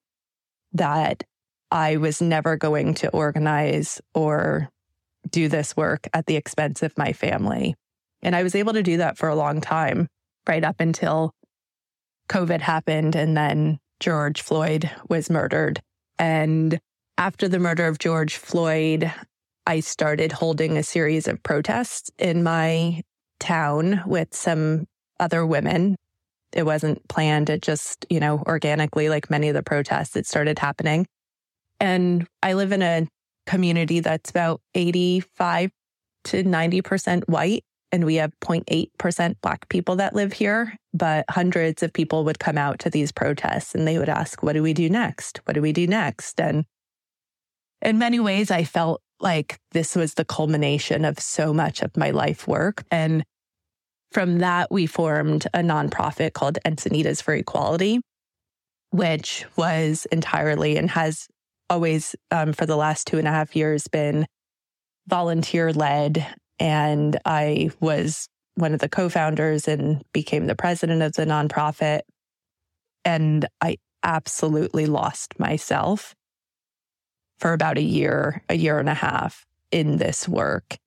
that 0.73 1.23
I 1.69 1.97
was 1.97 2.21
never 2.21 2.55
going 2.55 2.95
to 2.95 3.09
organize 3.09 4.01
or 4.15 4.69
do 5.29 5.47
this 5.47 5.77
work 5.77 6.07
at 6.13 6.25
the 6.25 6.35
expense 6.35 6.81
of 6.81 6.97
my 6.97 7.13
family. 7.13 7.75
And 8.23 8.35
I 8.35 8.43
was 8.43 8.55
able 8.55 8.73
to 8.73 8.83
do 8.83 8.97
that 8.97 9.17
for 9.17 9.29
a 9.29 9.35
long 9.35 9.61
time, 9.61 10.07
right 10.47 10.63
up 10.63 10.79
until 10.79 11.33
COVID 12.29 12.61
happened 12.61 13.15
and 13.15 13.37
then 13.37 13.79
George 13.99 14.41
Floyd 14.41 14.89
was 15.09 15.29
murdered. 15.29 15.81
And 16.17 16.79
after 17.17 17.47
the 17.47 17.59
murder 17.59 17.85
of 17.85 17.99
George 17.99 18.37
Floyd, 18.37 19.11
I 19.67 19.81
started 19.81 20.31
holding 20.31 20.77
a 20.77 20.83
series 20.83 21.27
of 21.27 21.43
protests 21.43 22.09
in 22.17 22.43
my 22.43 23.01
town 23.39 24.01
with 24.05 24.33
some 24.33 24.87
other 25.19 25.45
women. 25.45 25.97
It 26.53 26.65
wasn't 26.65 27.07
planned. 27.07 27.49
It 27.49 27.61
just, 27.61 28.05
you 28.09 28.19
know, 28.19 28.43
organically, 28.47 29.09
like 29.09 29.29
many 29.29 29.49
of 29.49 29.53
the 29.53 29.63
protests, 29.63 30.15
it 30.15 30.25
started 30.25 30.59
happening. 30.59 31.07
And 31.79 32.27
I 32.41 32.53
live 32.53 32.71
in 32.71 32.81
a 32.81 33.07
community 33.45 33.99
that's 33.99 34.29
about 34.29 34.61
85 34.75 35.71
to 36.25 36.43
90% 36.43 37.27
white. 37.27 37.63
And 37.93 38.05
we 38.05 38.15
have 38.15 38.31
0.8% 38.41 39.35
Black 39.43 39.69
people 39.69 39.95
that 39.97 40.15
live 40.15 40.33
here. 40.33 40.75
But 40.95 41.25
hundreds 41.29 41.83
of 41.83 41.93
people 41.93 42.25
would 42.25 42.39
come 42.39 42.57
out 42.57 42.79
to 42.79 42.89
these 42.89 43.11
protests 43.11 43.75
and 43.75 43.87
they 43.87 43.99
would 43.99 44.09
ask, 44.09 44.41
What 44.41 44.53
do 44.53 44.63
we 44.63 44.73
do 44.73 44.89
next? 44.89 45.39
What 45.45 45.53
do 45.53 45.61
we 45.61 45.71
do 45.71 45.85
next? 45.85 46.41
And 46.41 46.65
in 47.83 47.99
many 47.99 48.19
ways, 48.19 48.49
I 48.49 48.63
felt 48.63 49.01
like 49.19 49.59
this 49.73 49.95
was 49.95 50.15
the 50.15 50.25
culmination 50.25 51.05
of 51.05 51.19
so 51.19 51.53
much 51.53 51.83
of 51.83 51.95
my 51.95 52.09
life 52.09 52.47
work. 52.47 52.83
And 52.89 53.23
from 54.11 54.39
that, 54.39 54.71
we 54.71 54.87
formed 54.87 55.45
a 55.53 55.59
nonprofit 55.59 56.33
called 56.33 56.57
Encinitas 56.65 57.21
for 57.21 57.35
Equality, 57.35 58.01
which 58.89 59.45
was 59.55 60.07
entirely 60.11 60.77
and 60.77 60.89
has 60.89 61.27
always, 61.69 62.15
um, 62.31 62.53
for 62.53 62.65
the 62.65 62.75
last 62.75 63.05
two 63.05 63.19
and 63.19 63.27
a 63.27 63.31
half 63.31 63.55
years, 63.55 63.87
been 63.87 64.25
volunteer 65.07 65.71
led. 65.71 66.25
And 66.63 67.19
I 67.25 67.71
was 67.81 68.29
one 68.55 68.73
of 68.73 68.79
the 68.79 68.87
co 68.87 69.09
founders 69.09 69.67
and 69.67 70.01
became 70.13 70.47
the 70.47 70.55
president 70.55 71.01
of 71.01 71.11
the 71.11 71.25
nonprofit. 71.25 72.03
And 73.03 73.45
I 73.59 73.79
absolutely 74.01 74.85
lost 74.85 75.37
myself 75.37 76.15
for 77.37 77.51
about 77.51 77.77
a 77.77 77.81
year, 77.81 78.43
a 78.47 78.55
year 78.55 78.79
and 78.79 78.87
a 78.87 78.93
half 78.93 79.45
in 79.73 79.97
this 79.97 80.25
work. 80.25 80.77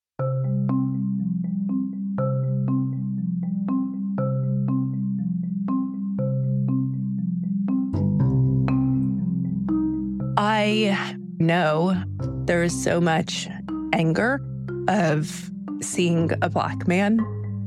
I 10.38 11.18
know 11.38 12.02
there 12.46 12.62
is 12.62 12.82
so 12.82 12.98
much 12.98 13.46
anger 13.92 14.40
of 14.88 15.50
seeing 15.80 16.30
a 16.42 16.50
Black 16.50 16.86
man 16.86 17.18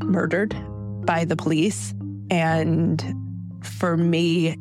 murdered 0.03 0.55
by 1.05 1.25
the 1.25 1.35
police. 1.35 1.93
And 2.29 3.03
for 3.63 3.97
me, 3.97 4.57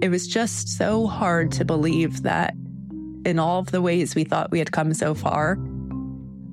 it 0.00 0.10
was 0.10 0.26
just 0.26 0.68
so 0.68 1.06
hard 1.06 1.50
to 1.52 1.64
believe 1.64 2.22
that 2.22 2.54
in 3.24 3.38
all 3.38 3.58
of 3.58 3.70
the 3.72 3.82
ways 3.82 4.14
we 4.14 4.24
thought 4.24 4.50
we 4.50 4.58
had 4.58 4.72
come 4.72 4.94
so 4.94 5.14
far, 5.14 5.58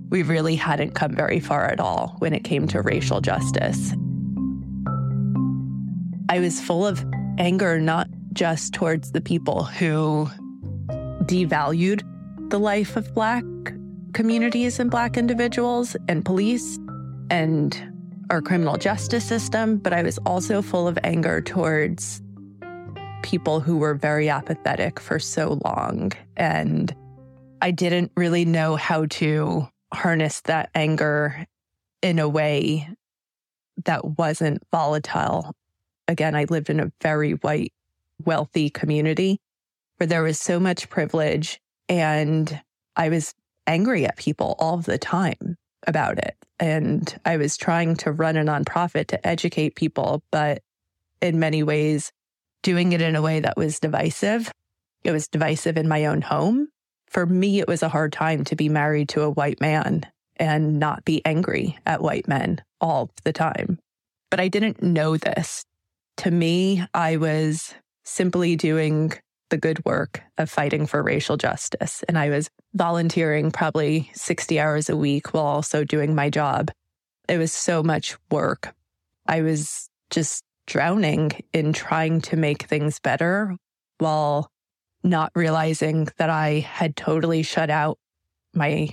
we 0.10 0.24
really 0.24 0.56
hadn't 0.56 0.92
come 0.92 1.14
very 1.14 1.40
far 1.40 1.66
at 1.66 1.80
all 1.80 2.16
when 2.20 2.34
it 2.34 2.44
came 2.44 2.68
to 2.68 2.82
racial 2.82 3.22
justice. 3.22 3.94
I 6.30 6.40
was 6.40 6.60
full 6.60 6.86
of 6.86 7.06
anger, 7.38 7.80
not 7.80 8.08
just 8.34 8.74
towards 8.74 9.12
the 9.12 9.22
people 9.22 9.64
who 9.64 10.28
devalued 11.24 12.02
the 12.50 12.60
life 12.60 12.96
of 12.96 13.14
Black 13.14 13.44
communities 14.16 14.80
and 14.80 14.90
Black 14.90 15.18
individuals 15.18 15.98
and 16.08 16.24
police 16.24 16.80
and 17.30 17.92
our 18.30 18.42
criminal 18.42 18.78
justice 18.78 19.26
system, 19.26 19.78
but 19.78 19.92
I 19.92 20.04
was 20.04 20.18
also 20.20 20.62
full 20.62 20.88
of 20.88 20.98
anger 21.04 21.42
towards 21.42 22.24
people 23.24 23.60
who 23.60 23.78
were 23.78 23.94
very 23.94 24.30
apathetic 24.30 25.02
for 25.02 25.20
so 25.20 25.60
long. 25.66 26.14
And 26.38 26.96
I 27.62 27.72
didn't 27.72 28.14
really 28.16 28.46
know 28.46 28.78
how 28.78 29.06
to 29.06 29.68
harness 29.94 30.42
that 30.42 30.70
anger 30.74 31.46
in 32.02 32.18
a 32.18 32.30
way 32.30 32.88
that 33.84 34.18
wasn't 34.18 34.64
volatile. 34.72 35.54
Again, 36.08 36.36
I 36.36 36.46
lived 36.46 36.70
in 36.70 36.80
a 36.80 36.92
very 37.02 37.34
white, 37.34 37.74
wealthy 38.24 38.70
community 38.70 39.40
where 39.98 40.08
there 40.08 40.24
was 40.24 40.40
so 40.40 40.58
much 40.58 40.90
privilege 40.90 41.60
and 41.90 42.62
I 42.96 43.10
was 43.10 43.34
angry 43.68 44.06
at 44.06 44.18
people 44.18 44.56
all 44.60 44.78
the 44.78 44.98
time 44.98 45.58
about 45.88 46.18
it. 46.18 46.36
And 46.60 47.20
I 47.26 47.38
was 47.38 47.58
trying 47.58 47.96
to 47.98 48.12
run 48.12 48.38
a 48.38 48.44
nonprofit 48.44 49.08
to 49.08 49.28
educate 49.28 49.76
people, 49.76 50.24
but 50.32 50.62
in 51.22 51.40
many 51.40 51.64
ways, 51.64 52.12
doing 52.64 52.94
it 52.94 53.02
in 53.02 53.16
a 53.16 53.22
way 53.22 53.40
that 53.40 53.58
was 53.58 53.80
divisive. 53.80 54.52
It 55.04 55.12
was 55.12 55.28
divisive 55.28 55.78
in 55.78 55.88
my 55.88 56.06
own 56.06 56.22
home. 56.22 56.70
For 57.08 57.26
me, 57.26 57.60
it 57.60 57.68
was 57.68 57.84
a 57.84 57.90
hard 57.90 58.12
time 58.12 58.44
to 58.46 58.56
be 58.56 58.70
married 58.70 59.10
to 59.10 59.22
a 59.22 59.30
white 59.30 59.62
man 59.62 60.06
and 60.38 60.80
not 60.80 61.06
be 61.06 61.24
angry 61.26 61.78
at 61.86 62.02
white 62.02 62.28
men 62.28 62.62
all 62.82 63.12
the 63.24 63.34
time. 63.34 63.80
But 64.32 64.40
I 64.40 64.48
didn't 64.48 64.82
know 64.82 65.16
this. 65.16 65.64
To 66.18 66.32
me, 66.32 66.84
I 66.94 67.18
was 67.18 67.76
simply 68.04 68.56
doing 68.56 69.14
the 69.50 69.58
good 69.58 69.84
work 69.86 70.22
of 70.38 70.50
fighting 70.50 70.86
for 70.86 71.04
racial 71.04 71.38
justice. 71.38 72.04
And 72.08 72.18
I 72.18 72.30
was 72.30 72.50
volunteering 72.74 73.52
probably 73.52 74.10
60 74.14 74.60
hours 74.60 74.90
a 74.90 74.98
week 74.98 75.34
while 75.34 75.46
also 75.46 75.84
doing 75.84 76.16
my 76.16 76.30
job. 76.30 76.72
It 77.30 77.38
was 77.38 77.52
so 77.52 77.84
much 77.84 78.18
work. 78.32 78.74
I 79.28 79.42
was 79.42 79.90
just 80.10 80.44
drowning 80.68 81.32
in 81.54 81.74
trying 81.74 82.22
to 82.22 82.36
make 82.36 82.64
things 82.64 83.00
better 83.00 83.56
while 84.00 84.52
not 85.04 85.32
realizing 85.36 86.08
that 86.18 86.30
I 86.30 86.60
had 86.60 86.96
totally 86.96 87.44
shut 87.44 87.70
out 87.70 88.00
my 88.54 88.90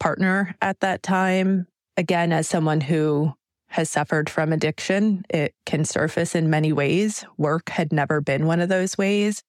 partner 0.00 0.54
at 0.62 0.80
that 0.80 1.02
time. 1.02 1.66
Again, 1.96 2.32
as 2.32 2.48
someone 2.48 2.80
who 2.80 3.34
has 3.68 3.90
suffered 3.90 4.30
from 4.30 4.52
addiction, 4.52 5.24
it 5.28 5.54
can 5.66 5.84
surface 5.84 6.34
in 6.34 6.48
many 6.48 6.72
ways. 6.72 7.24
Work 7.36 7.68
had 7.68 7.92
never 7.92 8.20
been 8.20 8.46
one 8.46 8.60
of 8.60 8.70
those 8.70 8.96
ways. 8.96 9.42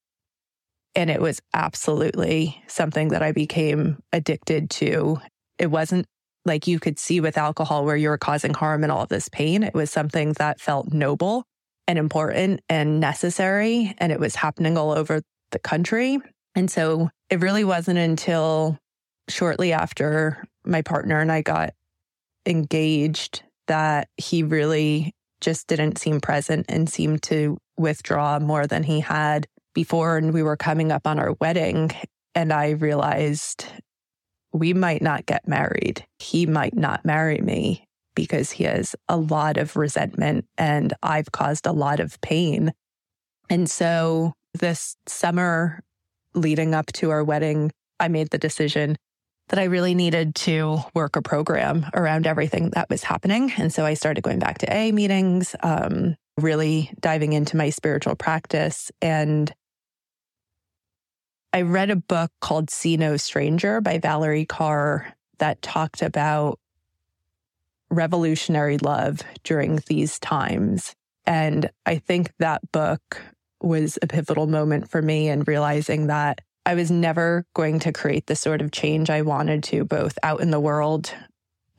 And 0.96 1.10
it 1.10 1.22
was 1.22 1.42
absolutely 1.54 2.62
something 2.68 3.10
that 3.10 3.22
I 3.22 3.32
became 3.32 4.00
addicted 4.12 4.70
to. 4.72 5.20
It 5.58 5.68
wasn't 5.68 6.06
like 6.46 6.68
you 6.68 6.80
could 6.80 6.98
see 6.98 7.20
with 7.22 7.38
alcohol 7.38 7.86
where 7.86 7.96
you 7.96 8.10
were 8.10 8.18
causing 8.18 8.54
harm 8.54 8.84
and 8.84 8.92
all 8.92 9.04
of 9.04 9.10
this 9.10 9.30
pain. 9.30 9.64
It 9.64 9.74
was 9.74 9.92
something 9.92 10.34
that 10.34 10.60
felt 10.60 10.92
noble 10.92 11.44
and 11.88 12.00
important 12.00 12.62
and 12.70 13.00
necessary. 13.00 13.94
And 13.98 14.12
it 14.12 14.20
was 14.20 14.36
happening 14.36 14.78
all 14.78 14.92
over 14.92 15.22
the 15.52 15.60
country. 15.60 16.20
And 16.56 16.70
so 16.70 17.10
it 17.30 17.42
really 17.42 17.64
wasn't 17.64 18.00
until 18.00 18.78
shortly 19.28 19.74
after 19.74 20.44
my 20.66 20.82
partner 20.82 21.20
and 21.20 21.32
I 21.32 21.42
got 21.42 21.74
engaged 22.46 23.44
that 23.68 24.08
he 24.18 24.44
really 24.44 25.14
just 25.42 25.68
didn't 25.68 26.00
seem 26.00 26.20
present 26.20 26.66
and 26.68 26.90
seemed 26.90 27.22
to 27.24 27.58
withdraw 27.78 28.40
more 28.40 28.68
than 28.68 28.84
he 28.84 29.00
had 29.00 29.48
before. 29.74 30.18
And 30.18 30.34
we 30.34 30.44
were 30.44 30.58
coming 30.58 30.92
up 30.92 31.08
on 31.08 31.20
our 31.20 31.34
wedding. 31.40 31.92
And 32.36 32.54
I 32.54 32.72
realized 32.72 33.66
we 34.54 34.74
might 34.74 35.02
not 35.02 35.26
get 35.26 35.48
married. 35.48 36.06
He 36.20 36.46
might 36.46 36.76
not 36.76 37.06
marry 37.06 37.40
me 37.40 37.88
because 38.16 38.52
he 38.52 38.64
has 38.66 38.96
a 39.08 39.18
lot 39.18 39.58
of 39.58 39.78
resentment 39.78 40.46
and 40.58 40.94
I've 41.04 41.32
caused 41.32 41.66
a 41.66 41.72
lot 41.72 42.00
of 42.00 42.20
pain. 42.22 42.74
And 43.50 43.70
so 43.70 44.34
this 44.54 44.96
summer 45.08 45.84
leading 46.34 46.74
up 46.74 46.88
to 46.94 47.12
our 47.12 47.24
wedding, 47.24 47.72
I 48.00 48.08
made 48.08 48.30
the 48.30 48.38
decision 48.38 48.98
that 49.50 49.60
I 49.60 49.64
really 49.64 49.96
needed 49.96 50.36
to 50.36 50.80
work 50.94 51.16
a 51.16 51.22
program 51.22 51.86
around 51.94 52.28
everything 52.28 52.70
that 52.72 52.90
was 52.90 53.04
happening. 53.04 53.52
And 53.58 53.74
so 53.74 53.86
I 53.86 53.96
started 53.96 54.24
going 54.24 54.40
back 54.40 54.60
to 54.60 54.74
A 54.74 54.92
meetings, 54.92 55.56
um, 55.62 56.16
really 56.38 56.92
diving 57.00 57.34
into 57.34 57.58
my 57.58 57.70
spiritual 57.70 58.16
practice. 58.16 58.92
And 59.02 59.52
I 61.52 61.64
read 61.64 61.90
a 61.90 61.96
book 61.96 62.32
called 62.42 62.70
See 62.70 62.98
No 62.98 63.18
Stranger 63.18 63.82
by 63.82 63.98
Valarie 64.00 64.48
Kaur 64.48 65.12
that 65.40 65.62
talked 65.62 66.02
about 66.02 66.60
revolutionary 67.90 68.78
love 68.78 69.22
during 69.44 69.80
these 69.88 70.20
times. 70.20 70.94
And 71.26 71.72
I 71.86 71.98
think 71.98 72.32
that 72.38 72.72
book 72.72 73.22
was 73.62 73.98
a 74.02 74.08
pivotal 74.08 74.48
moment 74.48 74.90
for 74.90 75.02
me 75.02 75.28
in 75.28 75.42
realizing 75.42 76.08
that 76.08 76.42
I 76.66 76.76
was 76.76 76.92
never 76.92 77.46
going 77.56 77.80
to 77.80 77.92
create 77.92 78.28
the 78.28 78.36
sort 78.36 78.62
of 78.62 78.72
change 78.72 79.10
I 79.10 79.24
wanted 79.24 79.64
to, 79.66 79.86
both 79.86 80.20
out 80.22 80.42
in 80.42 80.52
the 80.52 80.60
world 80.60 81.14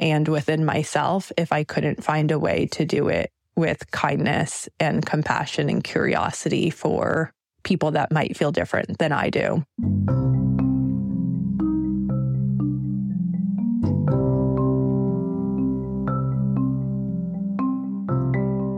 and 0.00 0.26
within 0.26 0.64
myself, 0.64 1.30
if 1.36 1.52
I 1.52 1.62
couldn't 1.62 2.02
find 2.02 2.30
a 2.30 2.38
way 2.38 2.66
to 2.72 2.84
do 2.84 3.08
it 3.08 3.30
with 3.54 3.90
kindness 3.90 4.68
and 4.80 5.04
compassion 5.04 5.68
and 5.68 5.84
curiosity 5.84 6.70
for 6.70 7.32
people 7.62 7.90
that 7.92 8.10
might 8.12 8.36
feel 8.36 8.52
different 8.52 8.98
than 8.98 9.12
I 9.12 9.30
do. 9.30 9.64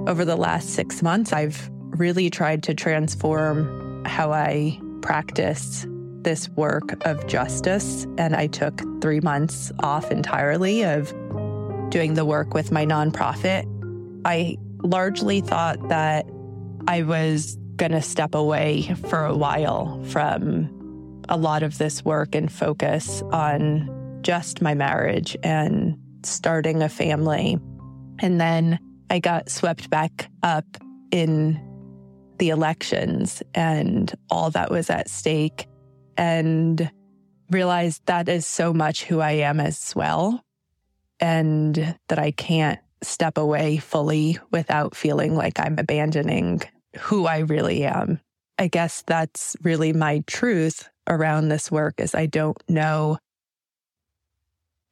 Over 0.08 0.24
the 0.24 0.36
last 0.36 0.70
six 0.70 1.02
months, 1.02 1.32
I've 1.32 1.70
really 1.96 2.28
tried 2.28 2.62
to 2.64 2.74
transform 2.74 4.04
how 4.04 4.32
I 4.32 4.78
practice 5.00 5.86
this 6.22 6.48
work 6.50 7.04
of 7.06 7.26
justice. 7.26 8.04
And 8.18 8.36
I 8.36 8.46
took 8.46 8.80
three 9.00 9.20
months 9.20 9.72
off 9.80 10.10
entirely 10.10 10.84
of 10.84 11.08
doing 11.90 12.14
the 12.14 12.24
work 12.24 12.54
with 12.54 12.70
my 12.72 12.84
nonprofit. 12.84 13.64
I 14.24 14.56
largely 14.82 15.40
thought 15.40 15.88
that 15.88 16.26
I 16.88 17.02
was 17.02 17.56
going 17.76 17.92
to 17.92 18.02
step 18.02 18.34
away 18.34 18.94
for 19.08 19.24
a 19.24 19.34
while 19.34 20.02
from 20.04 21.22
a 21.28 21.36
lot 21.36 21.62
of 21.62 21.78
this 21.78 22.04
work 22.04 22.34
and 22.34 22.50
focus 22.50 23.22
on 23.32 24.20
just 24.22 24.62
my 24.62 24.74
marriage 24.74 25.36
and 25.42 25.96
starting 26.24 26.82
a 26.82 26.88
family. 26.88 27.58
And 28.20 28.40
then 28.40 28.78
I 29.10 29.18
got 29.18 29.50
swept 29.50 29.90
back 29.90 30.30
up 30.42 30.64
in 31.10 31.60
the 32.38 32.50
elections 32.50 33.42
and 33.54 34.12
all 34.30 34.50
that 34.50 34.70
was 34.70 34.90
at 34.90 35.08
stake 35.08 35.66
and 36.16 36.90
realized 37.50 38.02
that 38.06 38.28
is 38.28 38.46
so 38.46 38.72
much 38.72 39.04
who 39.04 39.20
I 39.20 39.32
am 39.32 39.60
as 39.60 39.94
well. 39.94 40.42
And 41.20 41.96
that 42.08 42.18
I 42.18 42.32
can't 42.32 42.80
step 43.02 43.38
away 43.38 43.76
fully 43.76 44.38
without 44.50 44.96
feeling 44.96 45.36
like 45.36 45.60
I'm 45.60 45.78
abandoning 45.78 46.62
who 46.98 47.26
I 47.26 47.38
really 47.38 47.84
am. 47.84 48.20
I 48.58 48.68
guess 48.68 49.02
that's 49.06 49.56
really 49.62 49.92
my 49.92 50.22
truth 50.26 50.88
around 51.08 51.48
this 51.48 51.70
work 51.70 52.00
is 52.00 52.14
I 52.14 52.26
don't 52.26 52.62
know 52.68 53.18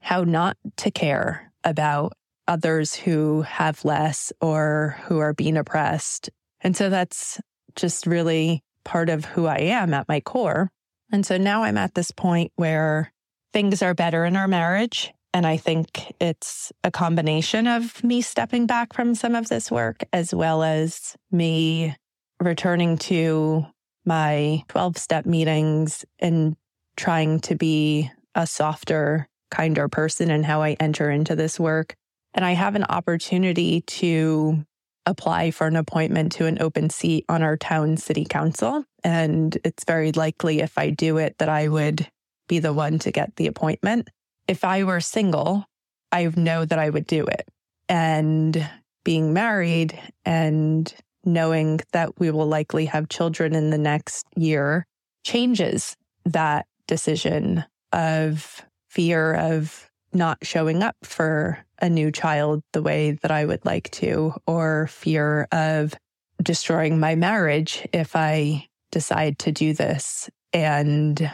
how 0.00 0.24
not 0.24 0.56
to 0.78 0.90
care 0.90 1.52
about 1.62 2.14
others 2.48 2.94
who 2.94 3.42
have 3.42 3.84
less 3.84 4.32
or 4.40 4.96
who 5.04 5.18
are 5.18 5.34
being 5.34 5.56
oppressed. 5.56 6.30
And 6.60 6.76
so 6.76 6.90
that's 6.90 7.40
just 7.76 8.06
really 8.06 8.62
part 8.84 9.08
of 9.08 9.24
who 9.24 9.46
I 9.46 9.58
am 9.58 9.94
at 9.94 10.08
my 10.08 10.20
core. 10.20 10.70
And 11.12 11.24
so 11.24 11.36
now 11.36 11.62
I'm 11.62 11.78
at 11.78 11.94
this 11.94 12.10
point 12.10 12.52
where 12.56 13.12
things 13.52 13.82
are 13.82 13.94
better 13.94 14.24
in 14.24 14.36
our 14.36 14.48
marriage. 14.48 15.12
And 15.32 15.46
I 15.46 15.56
think 15.56 16.12
it's 16.20 16.72
a 16.82 16.90
combination 16.90 17.66
of 17.66 18.02
me 18.02 18.20
stepping 18.20 18.66
back 18.66 18.92
from 18.92 19.14
some 19.14 19.34
of 19.34 19.48
this 19.48 19.70
work 19.70 20.02
as 20.12 20.34
well 20.34 20.62
as 20.62 21.16
me 21.30 21.94
returning 22.40 22.98
to 22.98 23.66
my 24.04 24.64
12 24.68 24.98
step 24.98 25.26
meetings 25.26 26.04
and 26.18 26.56
trying 26.96 27.40
to 27.40 27.54
be 27.54 28.10
a 28.34 28.46
softer, 28.46 29.28
kinder 29.50 29.88
person 29.88 30.30
in 30.30 30.42
how 30.42 30.62
I 30.62 30.76
enter 30.80 31.10
into 31.10 31.36
this 31.36 31.60
work. 31.60 31.94
And 32.34 32.44
I 32.44 32.52
have 32.52 32.74
an 32.74 32.84
opportunity 32.84 33.82
to 33.82 34.64
apply 35.06 35.50
for 35.50 35.66
an 35.66 35.76
appointment 35.76 36.32
to 36.32 36.46
an 36.46 36.60
open 36.60 36.90
seat 36.90 37.24
on 37.28 37.42
our 37.42 37.56
town 37.56 37.96
city 37.96 38.24
council. 38.24 38.84
And 39.02 39.56
it's 39.64 39.84
very 39.84 40.12
likely 40.12 40.60
if 40.60 40.76
I 40.76 40.90
do 40.90 41.18
it 41.18 41.36
that 41.38 41.48
I 41.48 41.68
would 41.68 42.06
be 42.48 42.58
the 42.58 42.72
one 42.72 42.98
to 43.00 43.10
get 43.10 43.36
the 43.36 43.46
appointment. 43.46 44.08
If 44.50 44.64
I 44.64 44.82
were 44.82 45.00
single, 45.00 45.64
I 46.10 46.24
know 46.34 46.64
that 46.64 46.80
I 46.80 46.90
would 46.90 47.06
do 47.06 47.24
it. 47.24 47.48
And 47.88 48.68
being 49.04 49.32
married 49.32 49.96
and 50.24 50.92
knowing 51.24 51.78
that 51.92 52.18
we 52.18 52.32
will 52.32 52.48
likely 52.48 52.86
have 52.86 53.08
children 53.08 53.54
in 53.54 53.70
the 53.70 53.78
next 53.78 54.26
year 54.34 54.88
changes 55.22 55.96
that 56.24 56.66
decision 56.88 57.64
of 57.92 58.66
fear 58.88 59.34
of 59.34 59.88
not 60.12 60.38
showing 60.42 60.82
up 60.82 60.96
for 61.04 61.64
a 61.80 61.88
new 61.88 62.10
child 62.10 62.64
the 62.72 62.82
way 62.82 63.12
that 63.22 63.30
I 63.30 63.44
would 63.44 63.64
like 63.64 63.88
to, 63.92 64.34
or 64.48 64.88
fear 64.88 65.46
of 65.52 65.94
destroying 66.42 66.98
my 66.98 67.14
marriage 67.14 67.86
if 67.92 68.16
I 68.16 68.66
decide 68.90 69.38
to 69.38 69.52
do 69.52 69.74
this 69.74 70.28
and 70.52 71.30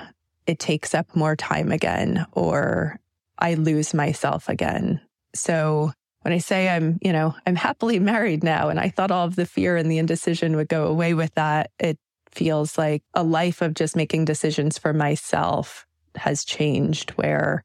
it 0.47 0.59
takes 0.59 0.95
up 0.95 1.17
more 1.17 1.35
time 1.35 1.73
again, 1.73 2.27
or 2.33 3.01
I 3.39 3.55
lose 3.55 3.95
myself 3.95 4.49
again. 4.49 5.01
So 5.35 5.93
when 6.23 6.33
I 6.33 6.39
say 6.39 6.69
I'm, 6.69 6.99
you 7.03 7.13
know, 7.13 7.35
I'm 7.47 7.57
happily 7.57 7.99
married 8.13 8.43
now, 8.43 8.69
and 8.69 8.81
I 8.81 8.89
thought 8.89 9.11
all 9.11 9.27
of 9.27 9.37
the 9.37 9.47
fear 9.47 9.77
and 9.77 9.91
the 9.91 9.99
indecision 9.99 10.57
would 10.57 10.69
go 10.69 10.87
away 10.87 11.15
with 11.15 11.35
that, 11.35 11.71
it 11.79 11.99
feels 12.31 12.77
like 12.77 13.03
a 13.15 13.23
life 13.23 13.63
of 13.63 13.75
just 13.75 13.97
making 13.97 14.25
decisions 14.25 14.79
for 14.79 14.93
myself 14.93 15.87
has 16.17 16.45
changed 16.45 17.11
where 17.11 17.63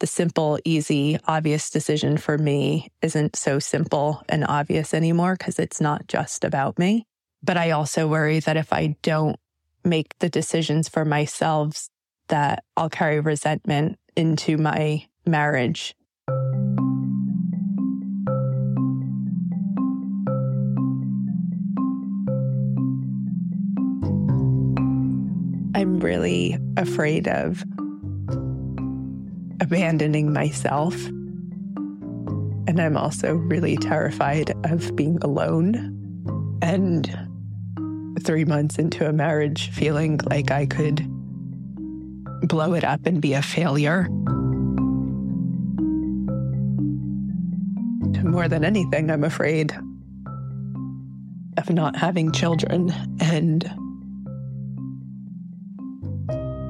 the 0.00 0.06
simple, 0.06 0.58
easy, 0.64 1.18
obvious 1.26 1.70
decision 1.70 2.16
for 2.16 2.38
me 2.38 2.90
isn't 3.02 3.36
so 3.36 3.58
simple 3.58 4.22
and 4.28 4.44
obvious 4.46 4.94
anymore 4.94 5.36
because 5.38 5.58
it's 5.58 5.80
not 5.80 6.06
just 6.08 6.42
about 6.44 6.78
me. 6.78 7.06
But 7.42 7.56
I 7.56 7.70
also 7.70 8.08
worry 8.08 8.40
that 8.40 8.56
if 8.56 8.72
I 8.72 8.96
don't 9.02 9.36
make 9.84 10.18
the 10.18 10.28
decisions 10.28 10.88
for 10.88 11.04
myself, 11.04 11.88
that 12.30 12.64
I'll 12.76 12.88
carry 12.88 13.20
resentment 13.20 13.98
into 14.16 14.56
my 14.56 15.06
marriage. 15.26 15.94
I'm 25.74 25.98
really 26.00 26.58
afraid 26.76 27.28
of 27.28 27.62
abandoning 29.60 30.32
myself. 30.32 30.94
And 32.66 32.80
I'm 32.80 32.96
also 32.96 33.34
really 33.34 33.76
terrified 33.76 34.52
of 34.64 34.94
being 34.94 35.18
alone 35.22 35.96
and 36.62 37.28
three 38.22 38.44
months 38.44 38.78
into 38.78 39.08
a 39.08 39.12
marriage 39.12 39.70
feeling 39.70 40.20
like 40.28 40.50
I 40.50 40.66
could 40.66 41.06
blow 42.42 42.74
it 42.74 42.84
up 42.84 43.06
and 43.06 43.20
be 43.20 43.34
a 43.34 43.42
failure. 43.42 44.08
More 48.22 48.48
than 48.48 48.64
anything, 48.64 49.10
I'm 49.10 49.24
afraid 49.24 49.72
of 51.56 51.70
not 51.70 51.96
having 51.96 52.32
children 52.32 52.92
and 53.20 53.70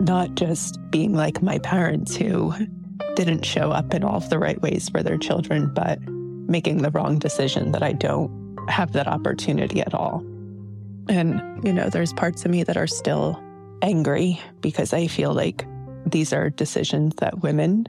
not 0.01 0.35
just 0.35 0.79
being 0.91 1.15
like 1.15 1.43
my 1.43 1.59
parents 1.59 2.17
who 2.17 2.55
didn't 3.15 3.45
show 3.45 3.71
up 3.71 3.93
in 3.93 4.03
all 4.03 4.17
of 4.17 4.31
the 4.31 4.39
right 4.39 4.61
ways 4.63 4.89
for 4.89 5.03
their 5.03 5.19
children, 5.19 5.73
but 5.75 6.01
making 6.49 6.79
the 6.79 6.91
wrong 6.91 7.19
decision 7.19 7.73
that 7.73 7.83
I 7.83 7.93
don't 7.93 8.59
have 8.69 8.93
that 8.93 9.07
opportunity 9.07 9.81
at 9.81 9.95
all. 9.95 10.25
And, 11.09 11.43
you 11.65 11.73
know, 11.73 11.91
there's 11.91 12.13
parts 12.15 12.45
of 12.45 12.51
me 12.51 12.63
that 12.65 12.77
are 12.77 12.87
still 12.87 13.41
angry 13.83 14.41
because 14.61 14.93
I 14.93 15.07
feel 15.07 15.33
like 15.33 15.67
these 16.07 16.33
are 16.33 16.51
decisions 16.51 17.15
that 17.17 17.43
women 17.43 17.87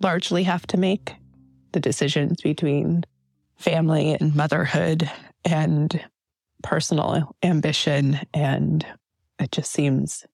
largely 0.00 0.42
have 0.44 0.66
to 0.68 0.76
make 0.76 1.14
the 1.72 1.80
decisions 1.80 2.40
between 2.42 3.04
family 3.56 4.16
and 4.18 4.34
motherhood 4.34 5.10
and 5.44 6.04
personal 6.62 7.34
ambition. 7.42 8.20
And 8.34 8.86
it 9.38 9.52
just 9.52 9.72
seems 9.72 10.24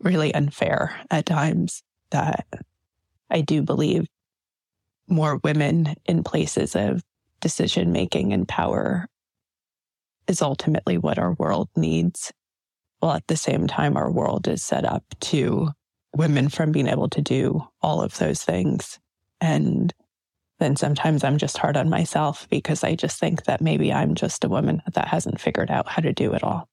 really 0.00 0.32
unfair 0.34 0.98
at 1.10 1.26
times 1.26 1.82
that 2.10 2.46
I 3.30 3.42
do 3.42 3.62
believe 3.62 4.06
more 5.08 5.40
women 5.42 5.94
in 6.06 6.24
places 6.24 6.74
of 6.74 7.02
decision 7.40 7.92
making 7.92 8.32
and 8.32 8.46
power 8.46 9.08
is 10.26 10.42
ultimately 10.42 10.98
what 10.98 11.18
our 11.18 11.32
world 11.34 11.68
needs. 11.76 12.32
While 13.00 13.12
at 13.12 13.26
the 13.26 13.36
same 13.36 13.66
time, 13.66 13.96
our 13.96 14.10
world 14.10 14.46
is 14.46 14.62
set 14.62 14.84
up 14.84 15.04
to 15.20 15.70
women 16.14 16.48
from 16.48 16.72
being 16.72 16.88
able 16.88 17.08
to 17.10 17.22
do 17.22 17.66
all 17.82 18.02
of 18.02 18.18
those 18.18 18.42
things. 18.42 18.98
And 19.40 19.92
then 20.58 20.76
sometimes 20.76 21.24
I'm 21.24 21.38
just 21.38 21.56
hard 21.56 21.76
on 21.76 21.88
myself 21.88 22.46
because 22.50 22.84
I 22.84 22.94
just 22.94 23.18
think 23.18 23.44
that 23.44 23.62
maybe 23.62 23.92
I'm 23.92 24.14
just 24.14 24.44
a 24.44 24.48
woman 24.48 24.82
that 24.92 25.08
hasn't 25.08 25.40
figured 25.40 25.70
out 25.70 25.88
how 25.88 26.02
to 26.02 26.12
do 26.12 26.34
it 26.34 26.44
all. 26.44 26.68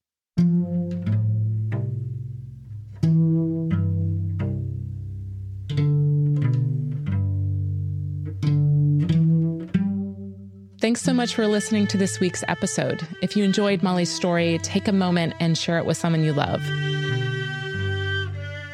Thanks 10.88 11.02
so 11.02 11.14
much 11.14 11.36
for 11.36 11.46
listening 11.48 11.86
to 11.88 11.98
this 11.98 12.22
week's 12.22 12.46
episode. 12.48 13.06
If 13.22 13.36
you 13.36 13.44
enjoyed 13.44 13.84
Mali's 13.84 14.10
story, 14.10 14.58
take 14.60 14.88
a 14.88 14.94
moment 14.94 15.34
and 15.38 15.58
share 15.58 15.78
it 15.78 15.86
with 15.86 15.98
someone 15.98 16.24
you 16.24 16.32
love. 16.32 16.62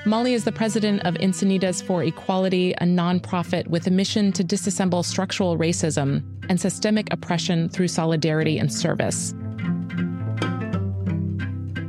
Mali 0.05 0.35
is 0.35 0.43
the 0.43 0.51
president 0.51 1.01
of 1.07 1.15
Encinitas 1.15 1.81
for 1.83 2.03
Equality, 2.03 2.73
a 2.73 2.83
nonprofit 2.83 3.65
with 3.65 3.87
a 3.87 3.89
mission 3.89 4.31
to 4.33 4.43
disassemble 4.43 5.03
structural 5.03 5.57
racism 5.57 6.23
and 6.49 6.61
systemic 6.61 7.11
oppression 7.11 7.67
through 7.67 7.87
solidarity 7.87 8.59
and 8.59 8.71
service. 8.71 9.33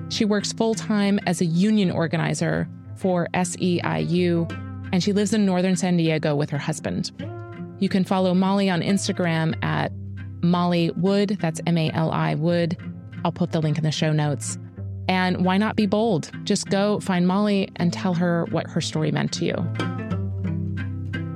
She 0.09 0.25
works 0.25 0.55
full 0.55 0.75
time 0.75 1.21
as 1.27 1.43
a 1.43 1.45
union 1.45 1.91
organizer 1.91 2.67
for 2.97 3.29
SEIU, 3.35 4.51
and 4.91 5.05
she 5.05 5.13
lives 5.13 5.35
in 5.35 5.45
northern 5.45 5.77
San 5.77 5.99
Diego 5.99 6.35
with 6.35 6.49
her 6.49 6.57
husband. 6.57 7.11
You 7.79 7.91
can 7.91 8.05
follow 8.05 8.33
Mali 8.33 8.71
on 8.71 8.81
Instagram 8.81 9.63
at 9.63 9.93
Mali 10.45 10.91
Wood. 10.93 11.39
That's 11.41 11.61
M 11.67 11.79
A 11.79 11.91
L 11.91 12.11
I 12.11 12.35
Wood. 12.35 12.77
I'll 13.25 13.33
put 13.33 13.53
the 13.53 13.61
link 13.61 13.79
in 13.79 13.85
the 13.85 13.91
show 13.91 14.13
notes. 14.13 14.59
And 15.09 15.45
why 15.45 15.59
not 15.59 15.77
be 15.77 15.87
bold? 15.87 16.31
Just 16.45 16.69
go 16.69 17.01
find 17.01 17.27
Mali 17.27 17.71
and 17.77 17.93
tell 17.93 18.15
her 18.15 18.47
what 18.51 18.67
her 18.69 18.81
story 18.81 19.11
meant 19.11 19.33
to 19.35 19.45
you. 19.45 19.55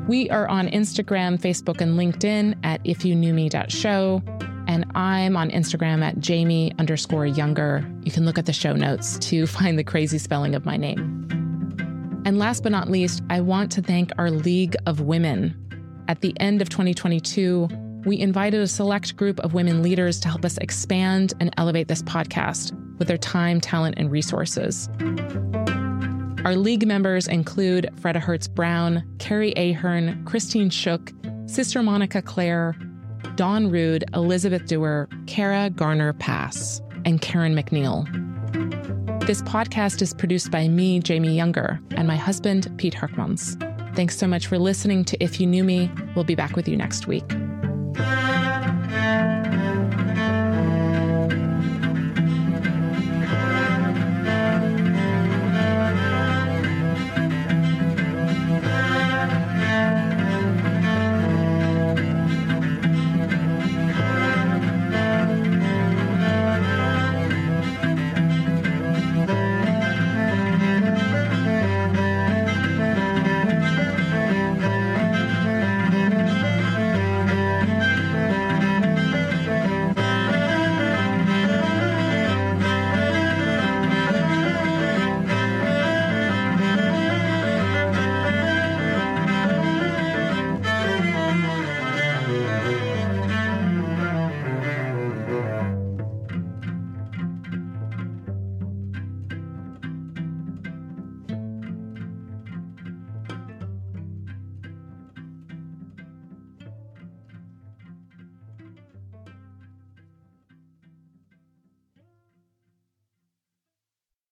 We 0.09 0.31
are 0.31 0.49
on 0.49 0.69
Instagram, 0.69 1.39
Facebook, 1.39 1.83
and 1.83 1.99
LinkedIn 1.99 2.57
at 2.65 2.83
ifyouknewme.show. 2.85 4.23
And 4.67 4.85
I'm 4.95 5.37
on 5.37 5.51
Instagram 5.51 6.03
at 6.03 6.19
Jamie 6.19 6.73
underscore 6.79 7.27
Yuenger. 7.27 8.07
You 8.07 8.13
can 8.13 8.25
look 8.25 8.39
at 8.39 8.47
the 8.47 8.53
show 8.53 8.73
notes 8.73 9.19
to 9.19 9.47
find 9.59 9.79
the 9.79 9.85
crazy 9.85 10.19
spelling 10.19 10.55
of 10.55 10.65
my 10.65 10.77
name. 10.77 11.27
And 12.25 12.39
last 12.39 12.63
but 12.63 12.73
not 12.73 12.91
least, 12.91 13.23
I 13.31 13.41
want 13.41 13.71
to 13.73 13.83
thank 13.83 14.13
our 14.19 14.31
League 14.31 14.77
of 14.87 15.01
Women. 15.01 15.55
At 16.09 16.23
the 16.23 16.35
end 16.41 16.63
of 16.63 16.71
2022, 16.71 17.69
we 18.09 18.19
invited 18.19 18.61
a 18.61 18.67
select 18.67 19.17
group 19.17 19.39
of 19.41 19.55
women 19.55 19.83
leaders 19.83 20.19
to 20.21 20.29
help 20.29 20.45
us 20.45 20.59
expand 20.59 21.35
and 21.41 21.53
elevate 21.57 21.89
this 21.89 22.03
podcast 22.03 22.73
with 22.99 23.07
their 23.07 23.19
time, 23.19 23.61
talent, 23.61 23.97
and 23.99 24.11
resources. 24.11 24.89
Our 26.45 26.57
league 26.57 26.87
members 26.87 27.29
include 27.29 27.91
Freda 28.01 28.21
Hertz 28.21 28.49
Brown, 28.49 29.05
Carrie 29.19 29.53
Ahern, 29.57 30.25
Christine 30.25 30.71
Shook, 30.71 31.13
Sister 31.47 31.83
Monica 31.83 32.23
Claire, 32.23 32.77
Dawn 33.35 33.71
Rude, 33.71 34.05
Elizabeth 34.15 34.67
Dewar, 34.67 35.09
Kara 35.27 35.71
Garner 35.71 36.13
Pass, 36.15 36.81
and 37.05 37.21
Karen 37.21 37.55
McNeil. 37.55 38.07
This 39.27 39.43
podcast 39.43 40.01
is 40.01 40.15
produced 40.15 40.51
by 40.51 40.69
me, 40.69 41.01
Jamie 41.01 41.37
Yuenger, 41.37 41.79
and 41.97 42.09
my 42.09 42.17
husband, 42.17 42.73
Pete 42.79 42.95
Harkmans. 42.95 43.63
Thanks 43.95 44.17
so 44.17 44.27
much 44.27 44.47
for 44.47 44.59
listening 44.59 45.05
to 45.07 45.23
If 45.23 45.41
You 45.41 45.47
Knew 45.47 45.65
Me. 45.65 45.91
We'll 46.15 46.25
be 46.25 46.35
back 46.35 46.57
with 46.57 46.69
you 46.69 46.77
next 46.77 47.07
week. 47.07 47.29
Thank 49.09 49.47
you. 49.47 49.48